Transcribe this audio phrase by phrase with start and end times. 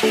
[0.00, 0.10] Mein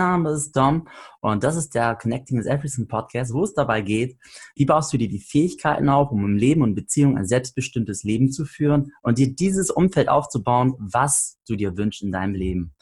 [0.00, 0.88] Name ist Dom
[1.20, 4.18] und das ist der Connecting is Everything Podcast, wo es dabei geht,
[4.56, 8.32] wie baust du dir die Fähigkeiten auf, um im Leben und Beziehung ein selbstbestimmtes Leben
[8.32, 12.74] zu führen und dir dieses Umfeld aufzubauen, was du dir wünschst in deinem Leben.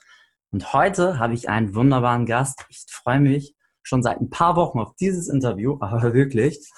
[0.51, 2.65] Und heute habe ich einen wunderbaren Gast.
[2.71, 3.55] Ich freue mich
[3.89, 6.71] schon seit ein paar Wochen auf dieses Interview, aber wirklich,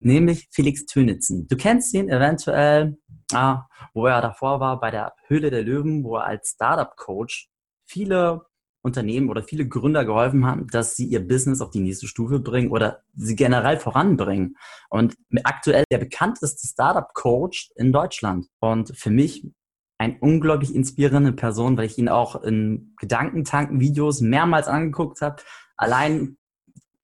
[0.00, 1.46] nämlich Felix Tönitzen.
[1.48, 2.98] Du kennst ihn eventuell,
[3.32, 7.48] ah, wo er davor war bei der Höhle der Löwen, wo er als Startup-Coach
[7.86, 8.42] viele
[8.82, 12.70] Unternehmen oder viele Gründer geholfen haben, dass sie ihr Business auf die nächste Stufe bringen
[12.70, 14.56] oder sie generell voranbringen.
[14.88, 18.46] Und aktuell der bekannteste Startup-Coach in Deutschland.
[18.60, 19.50] Und für mich
[19.98, 25.42] ein unglaublich inspirierende Person, weil ich ihn auch in Gedankentanken-Videos mehrmals angeguckt habe.
[25.76, 26.37] Allein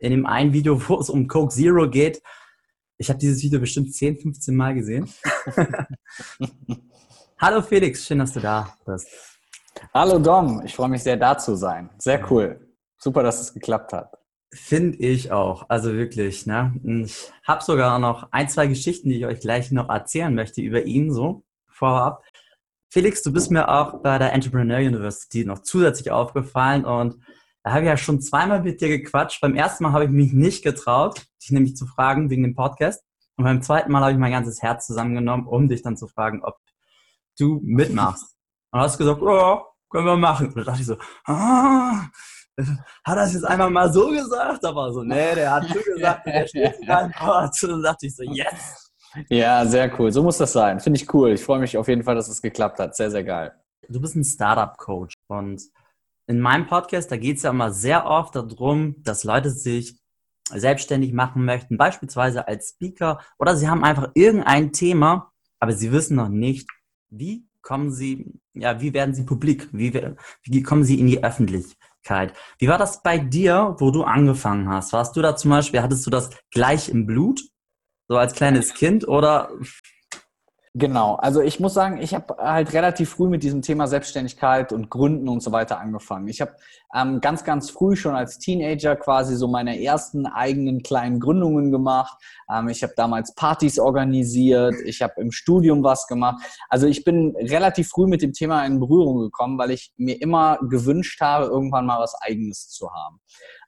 [0.05, 2.23] in dem einen Video, wo es um Coke Zero geht.
[2.99, 5.09] Ich habe dieses Video bestimmt 10, 15 Mal gesehen.
[7.39, 9.09] Hallo Felix, schön, dass du da bist.
[9.93, 11.91] Hallo Dom, ich freue mich sehr, da zu sein.
[11.99, 12.61] Sehr cool.
[12.99, 14.13] Super, dass es geklappt hat.
[14.53, 15.69] Finde ich auch.
[15.69, 16.47] Also wirklich.
[16.47, 16.73] Ne?
[17.05, 20.85] Ich habe sogar noch ein, zwei Geschichten, die ich euch gleich noch erzählen möchte über
[20.85, 22.23] ihn so vorab.
[22.89, 27.17] Felix, du bist mir auch bei der Entrepreneur University noch zusätzlich aufgefallen und
[27.65, 29.41] da habe ich ja schon zweimal mit dir gequatscht.
[29.41, 33.03] Beim ersten Mal habe ich mich nicht getraut, dich nämlich zu fragen wegen dem Podcast.
[33.37, 36.45] Und beim zweiten Mal habe ich mein ganzes Herz zusammengenommen, um dich dann zu fragen,
[36.45, 36.59] ob
[37.39, 38.37] du mitmachst.
[38.71, 40.49] Und hast gesagt, oh, können wir machen.
[40.49, 42.03] Und da dachte ich so, ah,
[42.59, 44.63] hat er das jetzt einfach mal so gesagt?
[44.63, 47.63] Aber so, nee, der hat so gesagt, der steht in Wort.
[47.63, 48.93] Und dann dachte ich so, yes.
[49.31, 50.13] Ja, sehr cool.
[50.13, 50.81] So muss das sein.
[50.81, 51.31] Finde ich cool.
[51.31, 52.95] Ich freue mich auf jeden Fall, dass es geklappt hat.
[52.95, 53.55] Sehr, sehr geil.
[53.89, 55.63] Du bist ein Startup-Coach und
[56.27, 59.99] in meinem Podcast, da geht es ja immer sehr oft darum, dass Leute sich
[60.49, 66.17] selbstständig machen möchten, beispielsweise als Speaker oder sie haben einfach irgendein Thema, aber sie wissen
[66.17, 66.69] noch nicht,
[67.11, 69.69] wie kommen Sie, ja, wie werden Sie publik?
[69.73, 69.93] Wie,
[70.45, 72.35] wie kommen Sie in die Öffentlichkeit?
[72.59, 74.93] Wie war das bei dir, wo du angefangen hast?
[74.93, 77.41] Warst du da zum Beispiel, hattest du das gleich im Blut,
[78.07, 79.51] so als kleines Kind oder
[80.77, 84.91] Genau, also ich muss sagen, ich habe halt relativ früh mit diesem Thema Selbstständigkeit und
[84.91, 86.27] Gründen und so weiter angefangen.
[86.27, 86.57] Ich habe
[86.93, 92.21] ähm, ganz, ganz früh schon als Teenager quasi so meine ersten eigenen kleinen Gründungen gemacht.
[92.53, 96.43] Ähm, ich habe damals Partys organisiert, ich habe im Studium was gemacht.
[96.69, 100.59] Also ich bin relativ früh mit dem Thema in Berührung gekommen, weil ich mir immer
[100.61, 103.21] gewünscht habe, irgendwann mal was eigenes zu haben.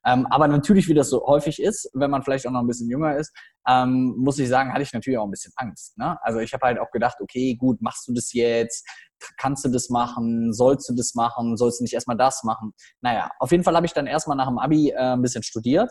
[0.07, 2.89] Ähm, aber natürlich, wie das so häufig ist, wenn man vielleicht auch noch ein bisschen
[2.89, 3.33] jünger ist,
[3.69, 5.99] ähm, muss ich sagen, hatte ich natürlich auch ein bisschen Angst.
[5.99, 6.17] Ne?
[6.23, 8.87] Also ich habe halt auch gedacht, okay, gut, machst du das jetzt?
[9.37, 10.53] Kannst du das machen?
[10.53, 11.57] Sollst du das machen?
[11.57, 12.73] Sollst du nicht erstmal das machen?
[13.01, 15.91] Naja, auf jeden Fall habe ich dann erstmal nach dem Abi äh, ein bisschen studiert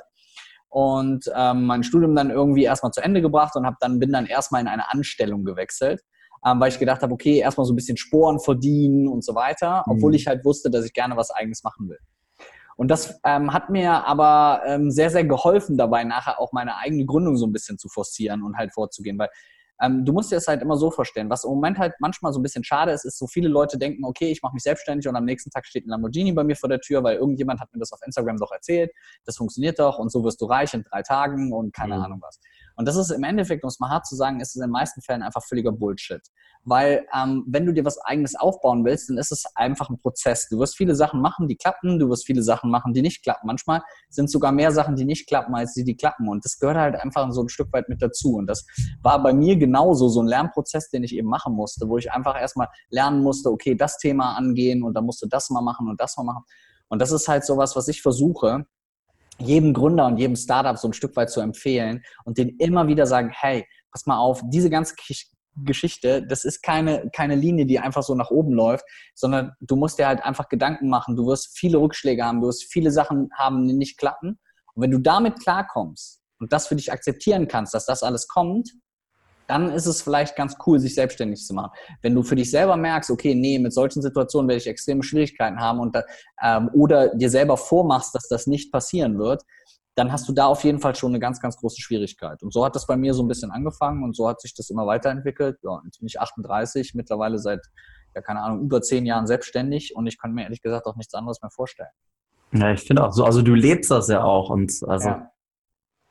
[0.69, 4.27] und ähm, mein Studium dann irgendwie erstmal zu Ende gebracht und hab dann, bin dann
[4.27, 6.01] erstmal in eine Anstellung gewechselt,
[6.45, 9.83] ähm, weil ich gedacht habe, okay, erstmal so ein bisschen Sporen verdienen und so weiter,
[9.87, 10.15] obwohl mhm.
[10.15, 11.99] ich halt wusste, dass ich gerne was eigenes machen will.
[12.75, 17.05] Und das ähm, hat mir aber ähm, sehr, sehr geholfen dabei, nachher auch meine eigene
[17.05, 19.29] Gründung so ein bisschen zu forcieren und halt vorzugehen, weil
[19.81, 21.29] ähm, du musst dir das halt immer so vorstellen.
[21.29, 24.05] Was im Moment halt manchmal so ein bisschen schade ist, ist, so viele Leute denken,
[24.05, 26.69] okay, ich mache mich selbstständig und am nächsten Tag steht ein Lamborghini bei mir vor
[26.69, 28.91] der Tür, weil irgendjemand hat mir das auf Instagram doch erzählt.
[29.25, 32.03] Das funktioniert doch und so wirst du reich in drei Tagen und keine mhm.
[32.03, 32.39] Ahnung was.
[32.75, 34.71] Und das ist im Endeffekt, um es mal hart zu sagen, ist es in den
[34.71, 36.21] meisten Fällen einfach völliger Bullshit.
[36.63, 40.47] Weil ähm, wenn du dir was eigenes aufbauen willst, dann ist es einfach ein Prozess.
[40.49, 43.45] Du wirst viele Sachen machen, die klappen, du wirst viele Sachen machen, die nicht klappen.
[43.47, 46.27] Manchmal sind sogar mehr Sachen, die nicht klappen, als die, die klappen.
[46.27, 48.35] Und das gehört halt einfach so ein Stück weit mit dazu.
[48.35, 48.65] Und das
[49.01, 52.39] war bei mir genauso so ein Lernprozess, den ich eben machen musste, wo ich einfach
[52.39, 56.01] erstmal lernen musste, okay, das Thema angehen und dann musst du das mal machen und
[56.01, 56.43] das mal machen.
[56.87, 58.65] Und das ist halt sowas, was ich versuche,
[59.37, 63.05] jedem Gründer und jedem Startup so ein Stück weit zu empfehlen und denen immer wieder
[63.05, 64.95] sagen, hey, pass mal auf, diese ganze
[65.55, 69.99] Geschichte, das ist keine, keine Linie, die einfach so nach oben läuft, sondern du musst
[69.99, 71.15] dir halt einfach Gedanken machen.
[71.15, 74.39] Du wirst viele Rückschläge haben, du wirst viele Sachen haben, die nicht klappen.
[74.73, 78.69] Und wenn du damit klarkommst und das für dich akzeptieren kannst, dass das alles kommt,
[79.47, 81.71] dann ist es vielleicht ganz cool, sich selbstständig zu machen.
[82.01, 85.59] Wenn du für dich selber merkst, okay, nee, mit solchen Situationen werde ich extreme Schwierigkeiten
[85.59, 85.97] haben und
[86.41, 89.43] ähm, oder dir selber vormachst, dass das nicht passieren wird,
[89.95, 92.43] dann hast du da auf jeden Fall schon eine ganz, ganz große Schwierigkeit.
[92.43, 94.69] Und so hat das bei mir so ein bisschen angefangen und so hat sich das
[94.69, 95.57] immer weiterentwickelt.
[95.63, 97.61] Ja, jetzt bin ich 38, mittlerweile seit,
[98.13, 101.13] ja, keine Ahnung, über zehn Jahren selbstständig und ich kann mir ehrlich gesagt auch nichts
[101.13, 101.89] anderes mehr vorstellen.
[102.51, 105.31] Ja, ich finde auch so, also du lebst das ja auch und also ja.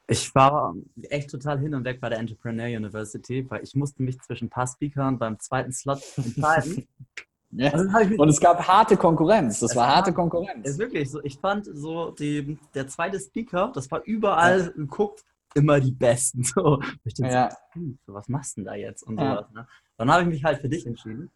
[0.06, 0.74] Ich war
[1.08, 4.50] echt total hin und weg bei der Entrepreneur University, weil ich musste mich zwischen ein
[4.50, 6.86] paar Speakern beim zweiten Slot entscheiden.
[7.52, 7.72] ja.
[7.72, 9.60] also und es gab harte Konkurrenz.
[9.60, 10.68] Das war harte Konkurrenz.
[10.68, 11.22] Ist wirklich so.
[11.22, 14.70] Ich fand so die, der zweite Speaker, das war überall ja.
[14.72, 15.24] geguckt,
[15.54, 16.42] immer die Besten.
[16.44, 17.50] So, ich ja.
[17.50, 19.02] so, hm, was machst du denn da jetzt?
[19.04, 19.66] Und sowas, ne?
[19.96, 21.30] Dann habe ich mich halt für dich entschieden.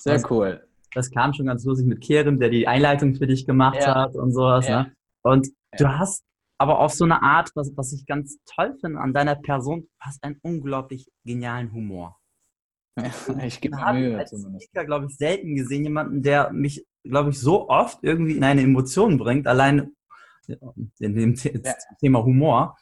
[0.00, 0.64] Sehr das, cool.
[0.94, 4.32] Das kam schon ganz lustig mit Kerem, der die Einleitung für dich gemacht hat und
[4.32, 4.68] sowas.
[4.68, 4.92] Ne?
[5.22, 6.24] Und du hast
[6.58, 9.88] aber auf so eine Art, was, was ich ganz toll finde an deiner Person, du
[10.00, 12.18] hast einen unglaublich genialen Humor.
[13.42, 14.18] ich gebe mir Mühe.
[14.18, 18.44] Als Speaker, glaube ich, selten gesehen, jemanden, der mich, glaube ich, so oft irgendwie in
[18.44, 19.92] eine Emotion bringt, allein
[20.48, 21.74] in dem ja.
[22.00, 22.76] Thema Humor.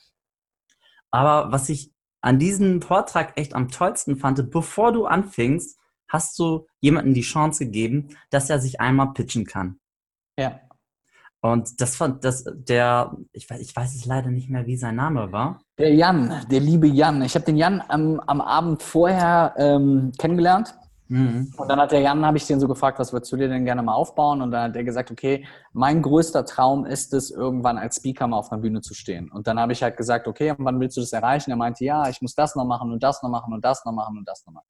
[1.11, 6.67] Aber was ich an diesem Vortrag echt am tollsten fand, bevor du anfingst, hast du
[6.81, 9.81] jemandem die Chance gegeben, dass er sich einmal pitchen kann.
[10.39, 10.61] Ja.
[11.41, 14.97] Und das fand das, der, ich weiß, ich weiß es leider nicht mehr, wie sein
[14.97, 15.61] Name war.
[15.79, 17.23] Der Jan, der liebe Jan.
[17.23, 20.75] Ich habe den Jan am, am Abend vorher ähm, kennengelernt.
[21.09, 21.53] Mhm.
[21.57, 23.65] Und dann hat der Jan, habe ich den so gefragt, was würdest du dir denn
[23.65, 24.43] gerne mal aufbauen?
[24.43, 28.39] Und dann hat er gesagt, okay, mein größter Traum ist es, irgendwann als Speaker mal
[28.39, 29.31] auf einer Bühne zu stehen.
[29.31, 31.51] Und dann habe ich halt gesagt, okay, wann willst du das erreichen?
[31.51, 33.93] Er meinte, ja, ich muss das noch machen und das noch machen und das noch
[33.93, 34.67] machen und das noch machen.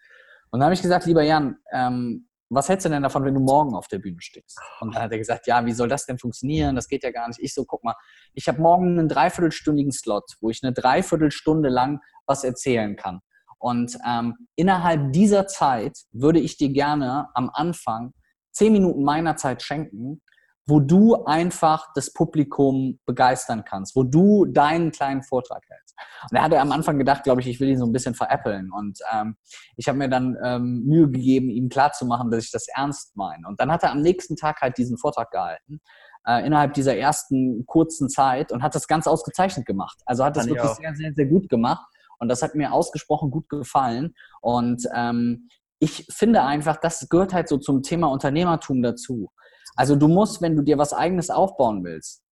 [0.51, 3.41] Und dann habe ich gesagt, lieber Jan, ähm, was hältst du denn davon, wenn du
[3.41, 4.59] morgen auf der Bühne stehst?
[4.81, 6.77] Und dann hat er gesagt, ja, wie soll das denn funktionieren?
[6.77, 7.41] Das geht ja gar nicht.
[7.41, 7.95] Ich so, guck mal,
[8.35, 13.21] ich habe morgen einen dreiviertelstündigen Slot, wo ich eine Dreiviertelstunde lang was erzählen kann.
[13.59, 18.13] Und ähm, innerhalb dieser Zeit würde ich dir gerne am Anfang
[18.53, 20.23] zehn Minuten meiner Zeit schenken,
[20.67, 25.95] wo du einfach das Publikum begeistern kannst, wo du deinen kleinen Vortrag hältst.
[26.29, 28.73] Und er hatte am Anfang gedacht, glaube ich, ich will ihn so ein bisschen veräppeln.
[28.73, 29.37] Und ähm,
[29.77, 33.47] ich habe mir dann ähm, Mühe gegeben, ihm klarzumachen, dass ich das ernst meine.
[33.47, 35.81] Und dann hat er am nächsten Tag halt diesen Vortrag gehalten,
[36.27, 40.03] äh, innerhalb dieser ersten kurzen Zeit und hat das ganz ausgezeichnet gemacht.
[40.05, 41.87] Also hat das wirklich sehr, sehr, sehr gut gemacht.
[42.19, 44.15] Und das hat mir ausgesprochen gut gefallen.
[44.41, 45.49] Und ähm,
[45.79, 49.31] ich finde einfach, das gehört halt so zum Thema Unternehmertum dazu.
[49.77, 52.23] Also du musst, wenn du dir was eigenes aufbauen willst,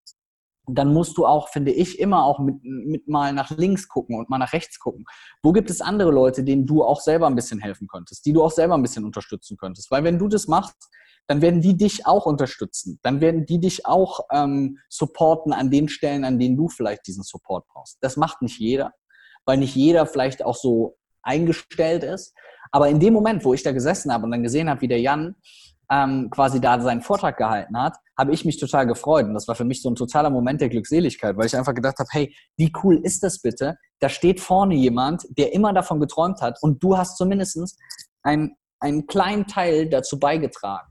[0.67, 4.31] dann musst du auch, finde ich, immer auch mit, mit mal nach links gucken und
[4.31, 5.05] mal nach rechts gucken.
[5.43, 8.43] Wo gibt es andere Leute, denen du auch selber ein bisschen helfen könntest, die du
[8.43, 9.91] auch selber ein bisschen unterstützen könntest?
[9.91, 10.75] Weil wenn du das machst,
[11.27, 12.99] dann werden die dich auch unterstützen.
[13.03, 17.23] Dann werden die dich auch ähm, supporten an den Stellen, an denen du vielleicht diesen
[17.23, 17.99] Support brauchst.
[18.01, 18.93] Das macht nicht jeder,
[19.45, 22.35] weil nicht jeder vielleicht auch so eingestellt ist.
[22.73, 25.01] Aber in dem Moment, wo ich da gesessen habe und dann gesehen habe, wie der
[25.01, 25.37] Jan
[25.91, 29.27] ähm, quasi da seinen Vortrag gehalten hat, habe ich mich total gefreut.
[29.27, 31.99] Und das war für mich so ein totaler Moment der Glückseligkeit, weil ich einfach gedacht
[31.99, 33.77] habe, hey, wie cool ist das bitte?
[34.01, 37.79] Da steht vorne jemand, der immer davon geträumt hat und du hast zumindest
[38.23, 40.91] einen, einen kleinen Teil dazu beigetragen,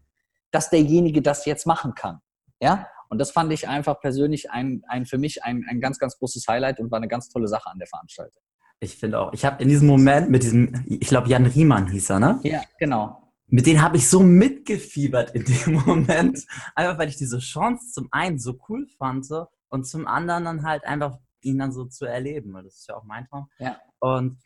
[0.52, 2.20] dass derjenige das jetzt machen kann.
[2.62, 2.88] Ja?
[3.10, 6.48] Und das fand ich einfach persönlich ein, ein für mich ein, ein ganz, ganz großes
[6.48, 8.42] Highlight und war eine ganz tolle Sache an der Veranstaltung.
[8.80, 12.10] Ich finde auch, ich habe in diesem Moment mit diesem, ich glaube Jan Riemann hieß
[12.10, 12.40] er, ne?
[12.44, 13.23] Ja, genau
[13.54, 16.44] mit denen habe ich so mitgefiebert in dem Moment.
[16.74, 19.28] Einfach weil ich diese Chance zum einen so cool fand
[19.70, 22.52] und zum anderen dann halt einfach ihn dann so zu erleben.
[22.64, 23.48] Das ist ja auch mein Traum.
[23.60, 23.80] Ja.
[24.00, 24.40] Und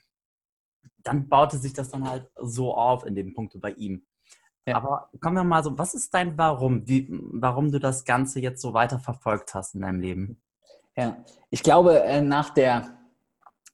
[1.04, 4.06] dann baute sich das dann halt so auf in dem Punkt bei ihm.
[4.66, 4.76] Ja.
[4.76, 6.86] Aber kommen wir mal so, was ist dein Warum?
[6.86, 10.42] Wie, warum du das Ganze jetzt so weiter verfolgt hast in deinem Leben?
[10.98, 11.16] Ja,
[11.50, 12.97] ich glaube, äh, nach der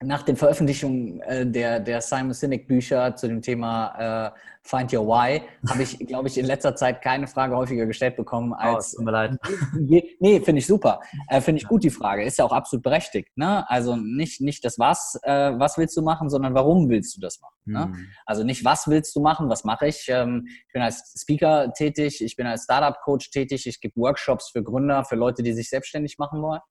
[0.04, 5.06] nach den Veröffentlichungen äh, der, der Simon Sinek Bücher zu dem Thema äh, Find Your
[5.06, 8.94] Why habe ich, glaube ich, in letzter Zeit keine Frage häufiger gestellt bekommen oh, als.
[8.94, 9.38] Oh, tut mir leid.
[10.20, 11.02] nee, finde ich super.
[11.28, 12.24] Äh, finde ich gut die Frage.
[12.24, 13.30] Ist ja auch absolut berechtigt.
[13.36, 13.70] Ne?
[13.70, 17.42] Also nicht, nicht das Was, äh, was willst du machen, sondern warum willst du das
[17.42, 17.56] machen?
[17.66, 17.88] Ne?
[17.88, 18.08] Mhm.
[18.26, 20.06] Also nicht, was willst du machen, was mache ich?
[20.08, 24.64] Ähm, ich bin als Speaker tätig, ich bin als Startup-Coach tätig, ich gebe Workshops für
[24.64, 26.62] Gründer, für Leute, die sich selbstständig machen wollen.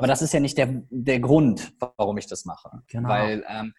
[0.00, 2.70] Aber das ist ja nicht der, der Grund, warum ich das mache.
[2.88, 3.10] Genau.
[3.10, 3.74] Weil ähm,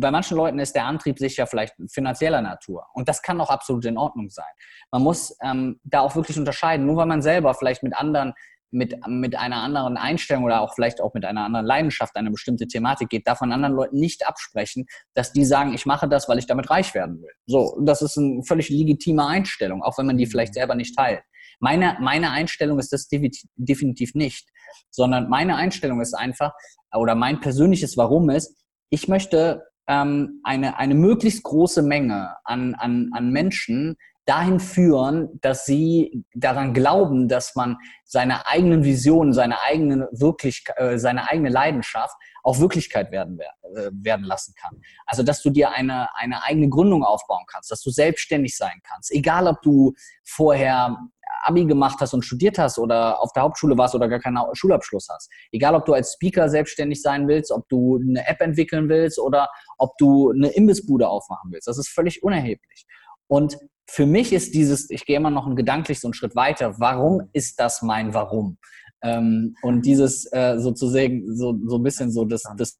[0.00, 2.84] bei manchen Leuten ist der Antrieb sicher vielleicht finanzieller Natur.
[2.94, 4.44] Und das kann auch absolut in Ordnung sein.
[4.90, 6.84] Man muss ähm, da auch wirklich unterscheiden.
[6.84, 8.32] Nur weil man selber vielleicht mit anderen,
[8.72, 12.66] mit, mit einer anderen Einstellung oder auch vielleicht auch mit einer anderen Leidenschaft eine bestimmte
[12.66, 16.40] Thematik geht, darf man anderen Leuten nicht absprechen, dass die sagen, ich mache das, weil
[16.40, 17.30] ich damit reich werden will.
[17.46, 20.58] So, das ist eine völlig legitime Einstellung, auch wenn man die vielleicht mhm.
[20.58, 21.22] selber nicht teilt.
[21.58, 24.48] Meine, meine Einstellung ist das definitiv nicht,
[24.90, 26.52] sondern meine Einstellung ist einfach,
[26.94, 28.54] oder mein persönliches Warum ist,
[28.90, 33.96] ich möchte ähm, eine, eine möglichst große Menge an, an, an Menschen
[34.26, 40.98] dahin führen, dass sie daran glauben, dass man seine eigenen Visionen, seine eigene Wirklichkeit, äh,
[40.98, 44.80] seine eigene Leidenschaft auch Wirklichkeit werden, äh, werden lassen kann.
[45.06, 49.12] Also, dass du dir eine, eine eigene Gründung aufbauen kannst, dass du selbstständig sein kannst.
[49.12, 49.94] Egal, ob du
[50.24, 50.96] vorher
[51.44, 55.08] Abi gemacht hast und studiert hast oder auf der Hauptschule warst oder gar keinen Schulabschluss
[55.10, 55.30] hast.
[55.52, 59.48] Egal, ob du als Speaker selbstständig sein willst, ob du eine App entwickeln willst oder
[59.78, 61.68] ob du eine Imbissbude aufmachen willst.
[61.68, 62.86] Das ist völlig unerheblich.
[63.28, 66.74] Und für mich ist dieses, ich gehe immer noch einen gedanklich so einen Schritt weiter,
[66.78, 68.58] warum ist das mein Warum?
[69.02, 72.78] Ähm, und dieses äh, sozusagen so, so ein bisschen so das, das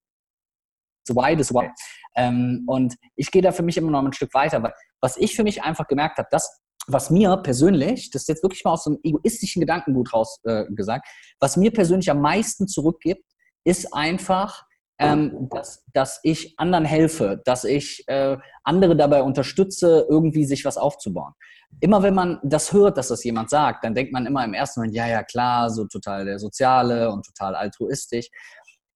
[1.09, 1.71] Why, das Why.
[2.17, 5.37] Ähm, und ich gehe da für mich immer noch ein Stück weiter, weil was ich
[5.37, 8.85] für mich einfach gemerkt habe, das, was mir persönlich, das ist jetzt wirklich mal aus
[8.85, 11.09] so einem egoistischen Gedankengut raus äh, gesagt,
[11.41, 13.25] was mir persönlich am meisten zurückgibt,
[13.65, 14.65] ist einfach,
[14.99, 20.79] ähm, dass, dass ich anderen helfe, dass ich äh, andere dabei unterstütze, irgendwie sich was
[20.79, 21.35] aufzubauen.
[21.81, 24.81] Immer wenn man das hört, dass das jemand sagt, dann denkt man immer im ersten
[24.81, 28.31] Moment, ja, ja, klar, so total der Soziale und total altruistisch.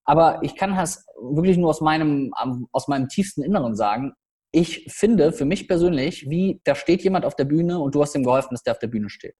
[0.04, 2.32] Aber ich kann das wirklich nur aus meinem,
[2.73, 4.14] aus meinem tiefsten Inneren sagen.
[4.52, 8.14] Ich finde für mich persönlich, wie da steht jemand auf der Bühne und du hast
[8.16, 9.37] ihm geholfen, dass der auf der Bühne steht.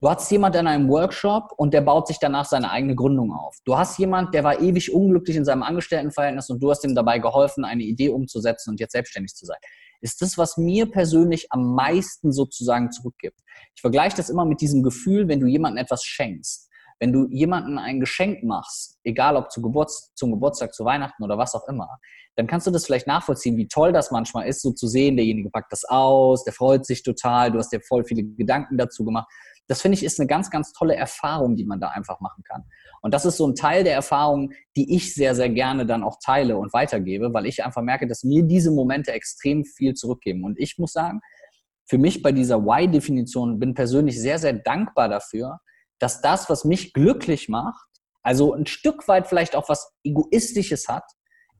[0.00, 3.56] Du hast jemand in einem Workshop und der baut sich danach seine eigene Gründung auf.
[3.64, 7.18] Du hast jemand, der war ewig unglücklich in seinem Angestelltenverhältnis und du hast ihm dabei
[7.18, 9.58] geholfen, eine Idee umzusetzen und jetzt selbstständig zu sein.
[10.00, 13.40] Ist das, was mir persönlich am meisten sozusagen zurückgibt.
[13.74, 16.67] Ich vergleiche das immer mit diesem Gefühl, wenn du jemandem etwas schenkst.
[17.00, 21.38] Wenn du jemandem ein Geschenk machst, egal ob zu Geburts-, zum Geburtstag, zu Weihnachten oder
[21.38, 21.88] was auch immer,
[22.36, 25.50] dann kannst du das vielleicht nachvollziehen, wie toll das manchmal ist, so zu sehen, derjenige
[25.50, 29.28] packt das aus, der freut sich total, du hast dir voll viele Gedanken dazu gemacht.
[29.66, 32.64] Das finde ich ist eine ganz, ganz tolle Erfahrung, die man da einfach machen kann.
[33.02, 36.16] Und das ist so ein Teil der Erfahrung, die ich sehr, sehr gerne dann auch
[36.24, 40.44] teile und weitergebe, weil ich einfach merke, dass mir diese Momente extrem viel zurückgeben.
[40.44, 41.20] Und ich muss sagen,
[41.86, 45.58] für mich bei dieser Why-Definition bin persönlich sehr, sehr dankbar dafür,
[45.98, 47.88] dass das, was mich glücklich macht,
[48.22, 51.04] also ein Stück weit vielleicht auch was Egoistisches hat,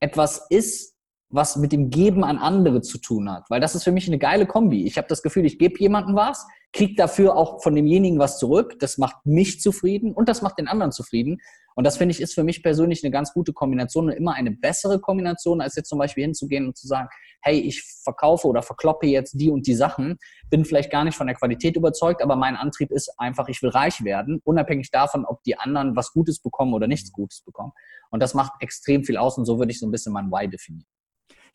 [0.01, 0.95] etwas ist,
[1.31, 3.45] was mit dem Geben an andere zu tun hat.
[3.51, 4.87] Weil das ist für mich eine geile Kombi.
[4.87, 8.79] Ich habe das Gefühl, ich gebe jemandem was, kriege dafür auch von demjenigen was zurück.
[8.79, 11.39] Das macht mich zufrieden und das macht den anderen zufrieden.
[11.75, 14.51] Und das finde ich ist für mich persönlich eine ganz gute Kombination und immer eine
[14.51, 17.09] bessere Kombination, als jetzt zum Beispiel hinzugehen und zu sagen,
[17.41, 20.19] hey, ich verkaufe oder verkloppe jetzt die und die Sachen,
[20.51, 23.71] bin vielleicht gar nicht von der Qualität überzeugt, aber mein Antrieb ist einfach, ich will
[23.71, 27.73] reich werden, unabhängig davon, ob die anderen was Gutes bekommen oder nichts Gutes bekommen.
[28.11, 30.49] Und das macht extrem viel aus und so würde ich so ein bisschen mein Why
[30.49, 30.87] definieren.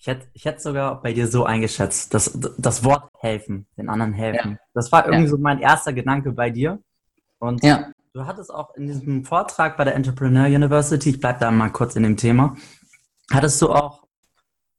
[0.03, 4.11] Ich hätte, ich hätte sogar bei dir so eingeschätzt, dass das Wort helfen, den anderen
[4.11, 4.51] helfen.
[4.51, 4.57] Ja.
[4.73, 5.29] Das war irgendwie ja.
[5.29, 6.83] so mein erster Gedanke bei dir.
[7.39, 7.89] Und ja.
[8.11, 11.95] du hattest auch in diesem Vortrag bei der Entrepreneur University, ich bleibe da mal kurz
[11.95, 12.57] in dem Thema,
[13.31, 14.03] hattest du auch,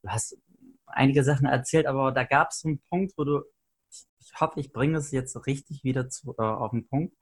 [0.03, 0.37] du hast
[0.85, 3.41] einige Sachen erzählt, aber da gab es einen Punkt, wo du,
[3.89, 7.17] ich hoffe, ich bringe es jetzt richtig wieder zu, äh, auf den Punkt,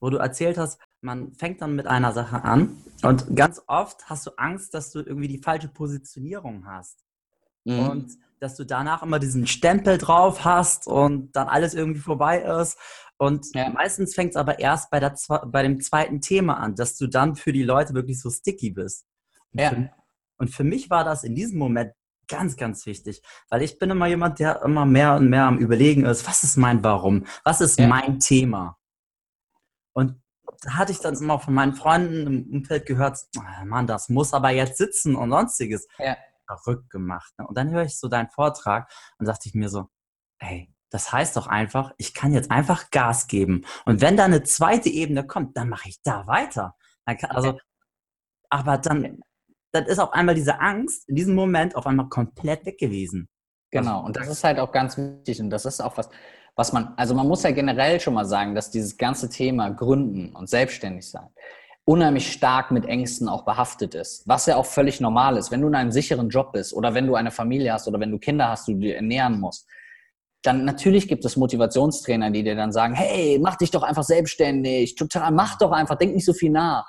[0.00, 4.26] wo du erzählt hast, man fängt dann mit einer Sache an und ganz oft hast
[4.26, 7.03] du Angst, dass du irgendwie die falsche Positionierung hast.
[7.64, 7.88] Mhm.
[7.88, 12.78] Und dass du danach immer diesen Stempel drauf hast und dann alles irgendwie vorbei ist.
[13.16, 13.70] Und ja.
[13.70, 15.14] meistens fängt es aber erst bei, der,
[15.46, 19.06] bei dem zweiten Thema an, dass du dann für die Leute wirklich so sticky bist.
[19.52, 19.70] Und, ja.
[19.70, 19.90] für,
[20.38, 21.92] und für mich war das in diesem Moment
[22.28, 26.04] ganz, ganz wichtig, weil ich bin immer jemand, der immer mehr und mehr am Überlegen
[26.04, 27.26] ist, was ist mein Warum?
[27.44, 27.86] Was ist ja.
[27.86, 28.76] mein Thema?
[29.92, 30.20] Und
[30.62, 34.34] da hatte ich dann immer von meinen Freunden im Umfeld gehört, oh Mann, das muss
[34.34, 35.86] aber jetzt sitzen und sonstiges.
[35.98, 36.16] Ja
[36.46, 37.32] verrückt gemacht.
[37.38, 37.46] Ne?
[37.46, 39.88] Und dann höre ich so deinen Vortrag und dachte ich mir so,
[40.38, 43.64] ey, das heißt doch einfach, ich kann jetzt einfach Gas geben.
[43.84, 46.76] Und wenn da eine zweite Ebene kommt, dann mache ich da weiter.
[47.06, 47.58] Kann, also,
[48.48, 49.20] aber dann,
[49.72, 53.28] dann ist auf einmal diese Angst in diesem Moment auf einmal komplett weg gewesen.
[53.72, 56.08] Genau, und das ist halt auch ganz wichtig und das ist auch was,
[56.54, 60.32] was man, also man muss ja generell schon mal sagen, dass dieses ganze Thema Gründen
[60.36, 61.28] und selbstständig sein,
[61.86, 65.50] unheimlich stark mit Ängsten auch behaftet ist, was ja auch völlig normal ist.
[65.50, 68.10] Wenn du in einem sicheren Job bist oder wenn du eine Familie hast oder wenn
[68.10, 69.68] du Kinder hast, die du dir ernähren musst,
[70.42, 74.94] dann natürlich gibt es Motivationstrainer, die dir dann sagen, hey, mach dich doch einfach selbstständig,
[74.94, 76.86] total, mach doch einfach, denk nicht so viel nach.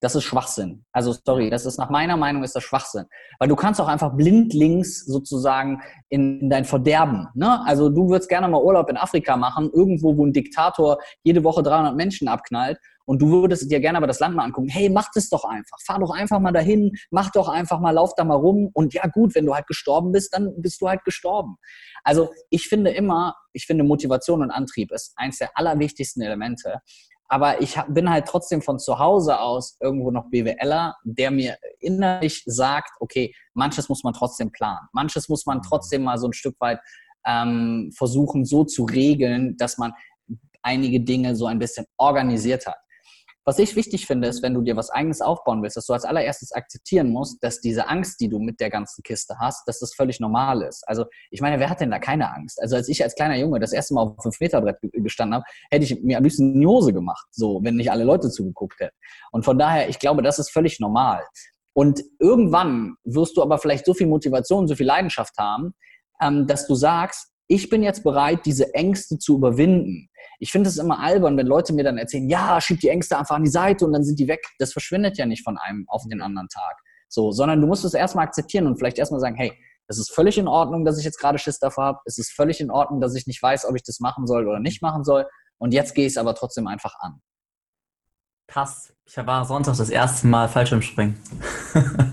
[0.00, 0.84] Das ist Schwachsinn.
[0.92, 3.06] Also sorry, das ist nach meiner Meinung ist das Schwachsinn.
[3.38, 7.28] Weil du kannst auch einfach blindlings sozusagen in, in dein Verderben.
[7.34, 7.64] Ne?
[7.64, 11.62] Also du würdest gerne mal Urlaub in Afrika machen, irgendwo, wo ein Diktator jede Woche
[11.62, 14.68] 300 Menschen abknallt und du würdest dir gerne aber das Land mal angucken.
[14.68, 15.78] Hey, mach das doch einfach.
[15.84, 18.70] Fahr doch einfach mal dahin, mach doch einfach mal, lauf da mal rum.
[18.72, 21.56] Und ja gut, wenn du halt gestorben bist, dann bist du halt gestorben.
[22.02, 26.80] Also ich finde immer, ich finde Motivation und Antrieb ist eins der allerwichtigsten Elemente.
[27.28, 32.42] Aber ich bin halt trotzdem von zu Hause aus irgendwo noch BWLer, der mir innerlich
[32.46, 34.86] sagt, okay, manches muss man trotzdem planen.
[34.92, 36.80] Manches muss man trotzdem mal so ein Stück weit
[37.26, 39.92] ähm, versuchen, so zu regeln, dass man
[40.62, 42.76] einige Dinge so ein bisschen organisiert hat.
[43.46, 46.04] Was ich wichtig finde, ist, wenn du dir was eigenes aufbauen willst, dass du als
[46.04, 49.94] allererstes akzeptieren musst, dass diese Angst, die du mit der ganzen Kiste hast, dass das
[49.94, 50.82] völlig normal ist.
[50.88, 52.60] Also ich meine, wer hat denn da keine Angst?
[52.60, 55.84] Also als ich als kleiner Junge das erste Mal auf dem 5-Meter-Brett gestanden habe, hätte
[55.84, 58.96] ich mir am liebsten eine Hose gemacht, so, wenn nicht alle Leute zugeguckt hätten.
[59.30, 61.22] Und von daher, ich glaube, das ist völlig normal.
[61.74, 65.74] Und irgendwann wirst du aber vielleicht so viel Motivation, so viel Leidenschaft haben,
[66.20, 70.08] ähm, dass du sagst, ich bin jetzt bereit, diese Ängste zu überwinden.
[70.38, 73.36] Ich finde es immer albern, wenn Leute mir dann erzählen, ja, schieb die Ängste einfach
[73.36, 74.44] an die Seite und dann sind die weg.
[74.58, 76.76] Das verschwindet ja nicht von einem auf den anderen Tag.
[77.08, 79.52] So, sondern du musst es erstmal akzeptieren und vielleicht erstmal sagen, hey,
[79.86, 81.98] es ist völlig in Ordnung, dass ich jetzt gerade Schiss davor habe.
[82.06, 84.58] Es ist völlig in Ordnung, dass ich nicht weiß, ob ich das machen soll oder
[84.58, 85.28] nicht machen soll.
[85.58, 87.20] Und jetzt gehe ich es aber trotzdem einfach an.
[88.46, 88.94] Passt.
[89.06, 91.18] Ich war Sonntag das erste Mal Fallschirmspringen.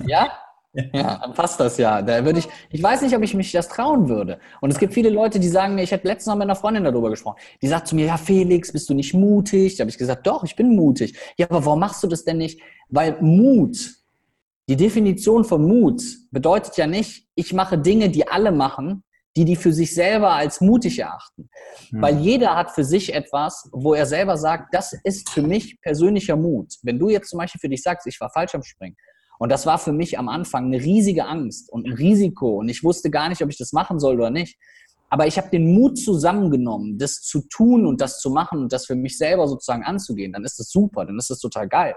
[0.05, 0.31] ja?
[0.73, 2.01] Ja, dann passt das ja.
[2.01, 4.39] Da würde ich, ich weiß nicht, ob ich mich das trauen würde.
[4.61, 6.83] Und es gibt viele Leute, die sagen mir, ich hatte letztens noch mit einer Freundin
[6.83, 9.75] darüber gesprochen, die sagt zu mir, ja, Felix, bist du nicht mutig?
[9.75, 11.17] Da habe ich gesagt, doch, ich bin mutig.
[11.37, 12.61] Ja, aber warum machst du das denn nicht?
[12.89, 13.77] Weil Mut,
[14.69, 16.01] die Definition von Mut
[16.31, 19.03] bedeutet ja nicht, ich mache Dinge, die alle machen,
[19.35, 21.49] die die für sich selber als mutig erachten.
[21.89, 22.01] Hm.
[22.01, 26.35] Weil jeder hat für sich etwas, wo er selber sagt, das ist für mich persönlicher
[26.35, 26.75] Mut.
[26.83, 28.97] Wenn du jetzt zum Beispiel für dich sagst, ich war falsch am Springen,
[29.41, 32.59] und das war für mich am Anfang eine riesige Angst und ein Risiko.
[32.59, 34.59] Und ich wusste gar nicht, ob ich das machen soll oder nicht.
[35.09, 38.85] Aber ich habe den Mut zusammengenommen, das zu tun und das zu machen und das
[38.85, 40.31] für mich selber sozusagen anzugehen.
[40.31, 41.95] Dann ist das super, dann ist das total geil.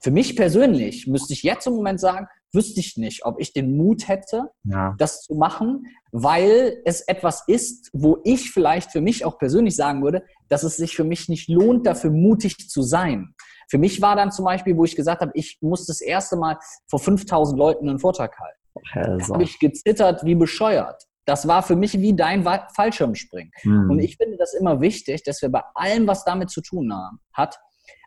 [0.00, 3.78] Für mich persönlich müsste ich jetzt im Moment sagen, wüsste ich nicht, ob ich den
[3.78, 4.94] Mut hätte, ja.
[4.98, 10.02] das zu machen, weil es etwas ist, wo ich vielleicht für mich auch persönlich sagen
[10.02, 13.34] würde, dass es sich für mich nicht lohnt, dafür mutig zu sein.
[13.68, 16.58] Für mich war dann zum Beispiel, wo ich gesagt habe, ich muss das erste Mal
[16.88, 18.60] vor 5000 Leuten einen Vortrag halten.
[18.92, 19.34] Also.
[19.34, 21.02] Habe ich gezittert wie bescheuert.
[21.24, 23.50] Das war für mich wie dein Fallschirmspringen.
[23.62, 23.90] Hm.
[23.90, 27.18] Und ich finde das immer wichtig, dass wir bei allem, was damit zu tun haben,
[27.32, 27.58] hat,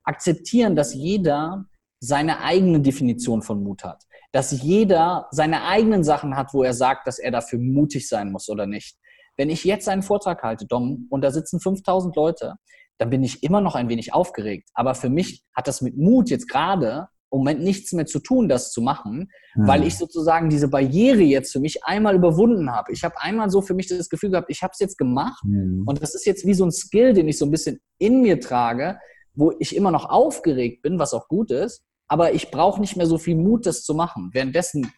[0.03, 1.65] akzeptieren, dass jeder
[1.99, 4.03] seine eigene Definition von Mut hat.
[4.31, 8.47] Dass jeder seine eigenen Sachen hat, wo er sagt, dass er dafür mutig sein muss
[8.47, 8.97] oder nicht.
[9.35, 12.55] Wenn ich jetzt einen Vortrag halte, Dom, und da sitzen 5000 Leute,
[13.00, 14.70] dann bin ich immer noch ein wenig aufgeregt.
[14.74, 18.50] Aber für mich hat das mit Mut jetzt gerade im Moment nichts mehr zu tun,
[18.50, 19.68] das zu machen, mhm.
[19.68, 22.91] weil ich sozusagen diese Barriere jetzt für mich einmal überwunden habe.
[22.91, 25.84] Ich habe einmal so für mich das Gefühl gehabt, ich habe es jetzt gemacht mhm.
[25.86, 28.39] und das ist jetzt wie so ein Skill, den ich so ein bisschen in mir
[28.39, 29.00] trage,
[29.34, 33.06] wo ich immer noch aufgeregt bin, was auch gut ist, aber ich brauche nicht mehr
[33.06, 34.32] so viel Mut, das zu machen.
[34.34, 34.91] Währenddessen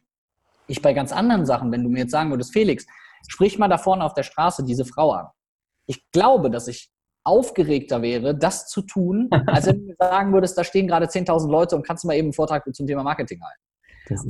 [0.68, 2.86] ich bei ganz anderen Sachen, wenn du mir jetzt sagen würdest, Felix,
[3.28, 5.28] sprich mal da vorne auf der Straße diese Frau an.
[5.86, 6.90] Ich glaube, dass ich
[7.24, 11.76] aufgeregter wäre, das zu tun, als wenn du sagen würdest, da stehen gerade 10.000 Leute
[11.76, 13.62] und kannst du mal eben einen Vortrag zum Thema Marketing halten.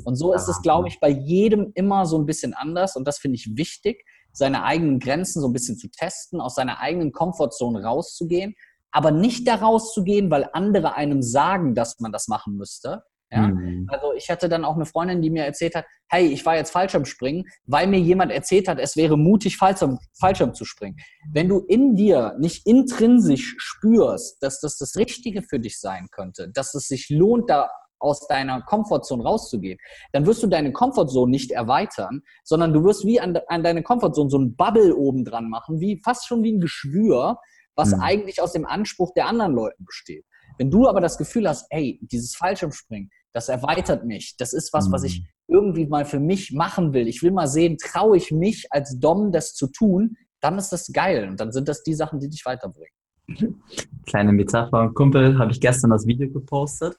[0.03, 3.17] Und so ist es, glaube ich, bei jedem immer so ein bisschen anders und das
[3.17, 7.83] finde ich wichtig, seine eigenen Grenzen so ein bisschen zu testen, aus seiner eigenen Komfortzone
[7.83, 8.55] rauszugehen,
[8.91, 13.47] aber nicht da rauszugehen, weil andere einem sagen, dass man das machen müsste, ja?
[13.47, 13.87] Mhm.
[13.89, 16.71] Also ich hatte dann auch eine Freundin, die mir erzählt hat, hey, ich war jetzt
[16.71, 20.97] Fallschirmspringen, weil mir jemand erzählt hat, es wäre mutig, Fallschirm, Fallschirm zu springen.
[21.31, 26.49] Wenn du in dir nicht intrinsisch spürst, dass das das Richtige für dich sein könnte,
[26.49, 29.77] dass es sich lohnt, da aus deiner Komfortzone rauszugehen,
[30.11, 34.29] dann wirst du deine Komfortzone nicht erweitern, sondern du wirst wie an, an deine Komfortzone
[34.29, 37.37] so ein Bubble oben dran machen, wie fast schon wie ein Geschwür,
[37.75, 38.01] was mhm.
[38.01, 40.25] eigentlich aus dem Anspruch der anderen Leuten besteht.
[40.57, 44.35] Wenn du aber das Gefühl hast, hey, dieses Fallschirmspringen, das erweitert mich.
[44.37, 45.25] Das ist was, was ich mhm.
[45.47, 47.07] irgendwie mal für mich machen will.
[47.07, 50.91] Ich will mal sehen, traue ich mich als Dom das zu tun, dann ist das
[50.91, 51.29] geil.
[51.29, 52.91] Und dann sind das die Sachen, die dich weiterbringen.
[54.05, 54.91] Kleine Metapher.
[54.93, 56.97] Kumpel, habe ich gestern das Video gepostet.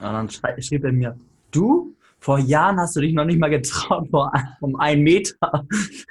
[0.00, 1.18] Und dann schrieb er mir,
[1.50, 1.93] du
[2.24, 4.32] vor Jahren hast du dich noch nicht mal getraut, vor,
[4.62, 5.66] um einen Meter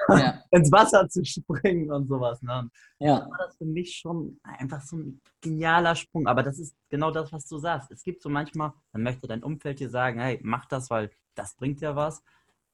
[0.09, 0.43] ja.
[0.51, 2.39] ins Wasser zu springen und sowas.
[2.43, 2.69] Ne?
[2.99, 3.21] Ja.
[3.21, 6.27] Das war das für mich schon einfach so ein genialer Sprung.
[6.27, 7.89] Aber das ist genau das, was du sagst.
[7.89, 11.55] Es gibt so manchmal, dann möchte dein Umfeld dir sagen, hey, mach das, weil das
[11.55, 12.23] bringt ja was.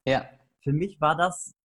[0.06, 0.26] Ja.
[0.62, 1.56] Für mich war das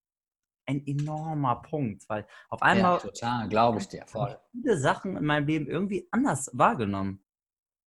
[0.66, 2.98] ein enormer Punkt, weil auf einmal.
[2.98, 4.38] Ja, total, glaube ich dir, voll.
[4.52, 7.24] Viele Sachen in meinem Leben irgendwie anders wahrgenommen.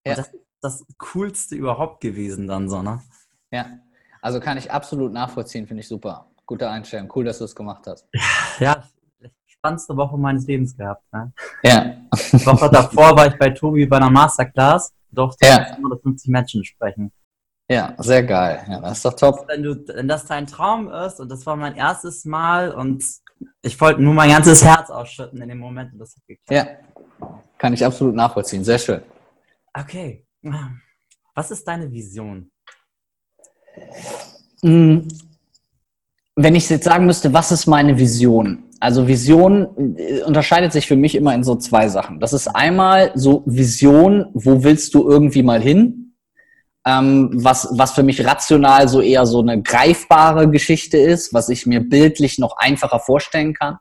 [0.04, 0.12] Ja.
[0.12, 3.00] Und das ist das Coolste überhaupt gewesen dann so, ne?
[3.50, 3.78] Ja,
[4.20, 6.26] also kann ich absolut nachvollziehen, finde ich super.
[6.46, 8.06] Gute Einstellung, cool, dass du es gemacht hast.
[8.60, 8.82] Ja,
[9.46, 11.02] spannendste Woche meines Lebens gehabt.
[11.12, 11.32] Ne?
[11.62, 11.96] Ja.
[12.32, 15.58] Die Woche davor war ich bei Tobi bei einer Masterclass, durfte ja.
[15.76, 17.12] 150 Menschen sprechen.
[17.70, 18.64] Ja, sehr geil.
[18.68, 19.46] Ja, das ist doch top.
[19.46, 23.04] Wenn, du, wenn das dein Traum ist und das war mein erstes Mal und
[23.62, 26.50] ich wollte nur mein ganzes Herz ausschütten in dem Moment und das hat geklappt.
[26.50, 28.64] Ja, kann ich absolut nachvollziehen.
[28.64, 29.02] Sehr schön.
[29.74, 30.24] Okay.
[31.34, 32.50] Was ist deine Vision?
[34.62, 34.98] Mm,
[36.36, 38.64] wenn ich jetzt sagen müsste, was ist meine Vision?
[38.80, 42.20] Also Vision äh, unterscheidet sich für mich immer in so zwei Sachen.
[42.20, 46.14] Das ist einmal so Vision, wo willst du irgendwie mal hin?
[46.86, 51.66] Ähm, was, was für mich rational so eher so eine greifbare Geschichte ist, was ich
[51.66, 53.78] mir bildlich noch einfacher vorstellen kann.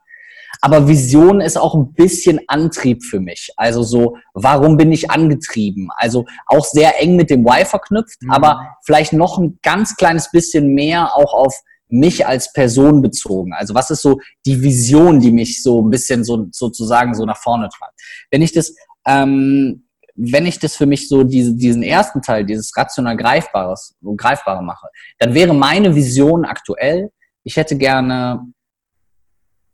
[0.61, 3.51] Aber Vision ist auch ein bisschen Antrieb für mich.
[3.57, 5.89] Also so, warum bin ich angetrieben?
[5.95, 8.31] Also auch sehr eng mit dem Why verknüpft, mhm.
[8.31, 11.55] aber vielleicht noch ein ganz kleines bisschen mehr auch auf
[11.89, 13.53] mich als Person bezogen?
[13.53, 17.37] Also was ist so die Vision, die mich so ein bisschen so sozusagen so nach
[17.37, 17.93] vorne treibt?
[18.29, 18.75] Wenn ich das
[19.07, 24.63] ähm, wenn ich das für mich so diese, diesen ersten Teil, dieses rational Greifbares, Greifbare
[24.63, 24.87] mache,
[25.19, 27.11] dann wäre meine Vision aktuell,
[27.43, 28.41] ich hätte gerne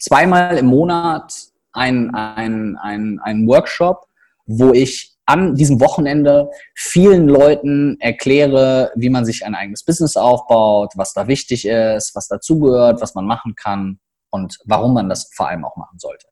[0.04, 1.34] zweimal im Monat
[1.72, 4.06] ein, ein, ein, ein Workshop,
[4.46, 10.92] wo ich an diesem Wochenende vielen Leuten erkläre, wie man sich ein eigenes Business aufbaut,
[10.96, 14.00] was da wichtig ist, was dazugehört, was man machen kann
[14.32, 16.28] und warum man das vor allem auch machen sollte.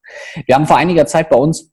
[0.45, 1.70] Wir haben vor einiger Zeit bei uns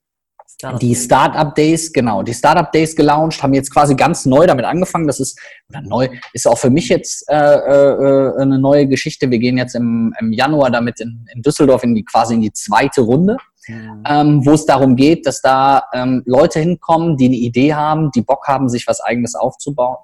[0.51, 4.65] Startup die Startup Days, genau, die Startup Days gelauncht, haben jetzt quasi ganz neu damit
[4.65, 5.07] angefangen.
[5.07, 9.31] Das ist oder neu, ist auch für mich jetzt äh, äh, eine neue Geschichte.
[9.31, 12.53] Wir gehen jetzt im, im Januar damit in, in Düsseldorf in die quasi in die
[12.53, 13.37] zweite Runde,
[13.69, 14.03] mhm.
[14.09, 18.23] ähm, wo es darum geht, dass da ähm, Leute hinkommen, die eine Idee haben, die
[18.23, 19.99] Bock haben, sich was eigenes aufzubauen.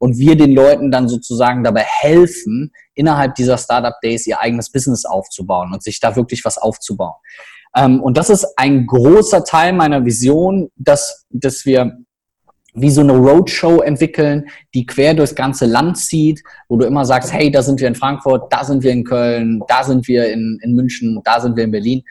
[0.00, 5.04] Und wir den Leuten dann sozusagen dabei helfen, innerhalb dieser Startup Days ihr eigenes Business
[5.04, 7.16] aufzubauen und sich da wirklich was aufzubauen.
[7.76, 11.98] Ähm, und das ist ein großer Teil meiner Vision, dass, dass wir
[12.74, 17.32] wie so eine Roadshow entwickeln, die quer durchs ganze Land zieht, wo du immer sagst,
[17.32, 20.58] hey, da sind wir in Frankfurt, da sind wir in Köln, da sind wir in,
[20.62, 22.02] in München, da sind wir in Berlin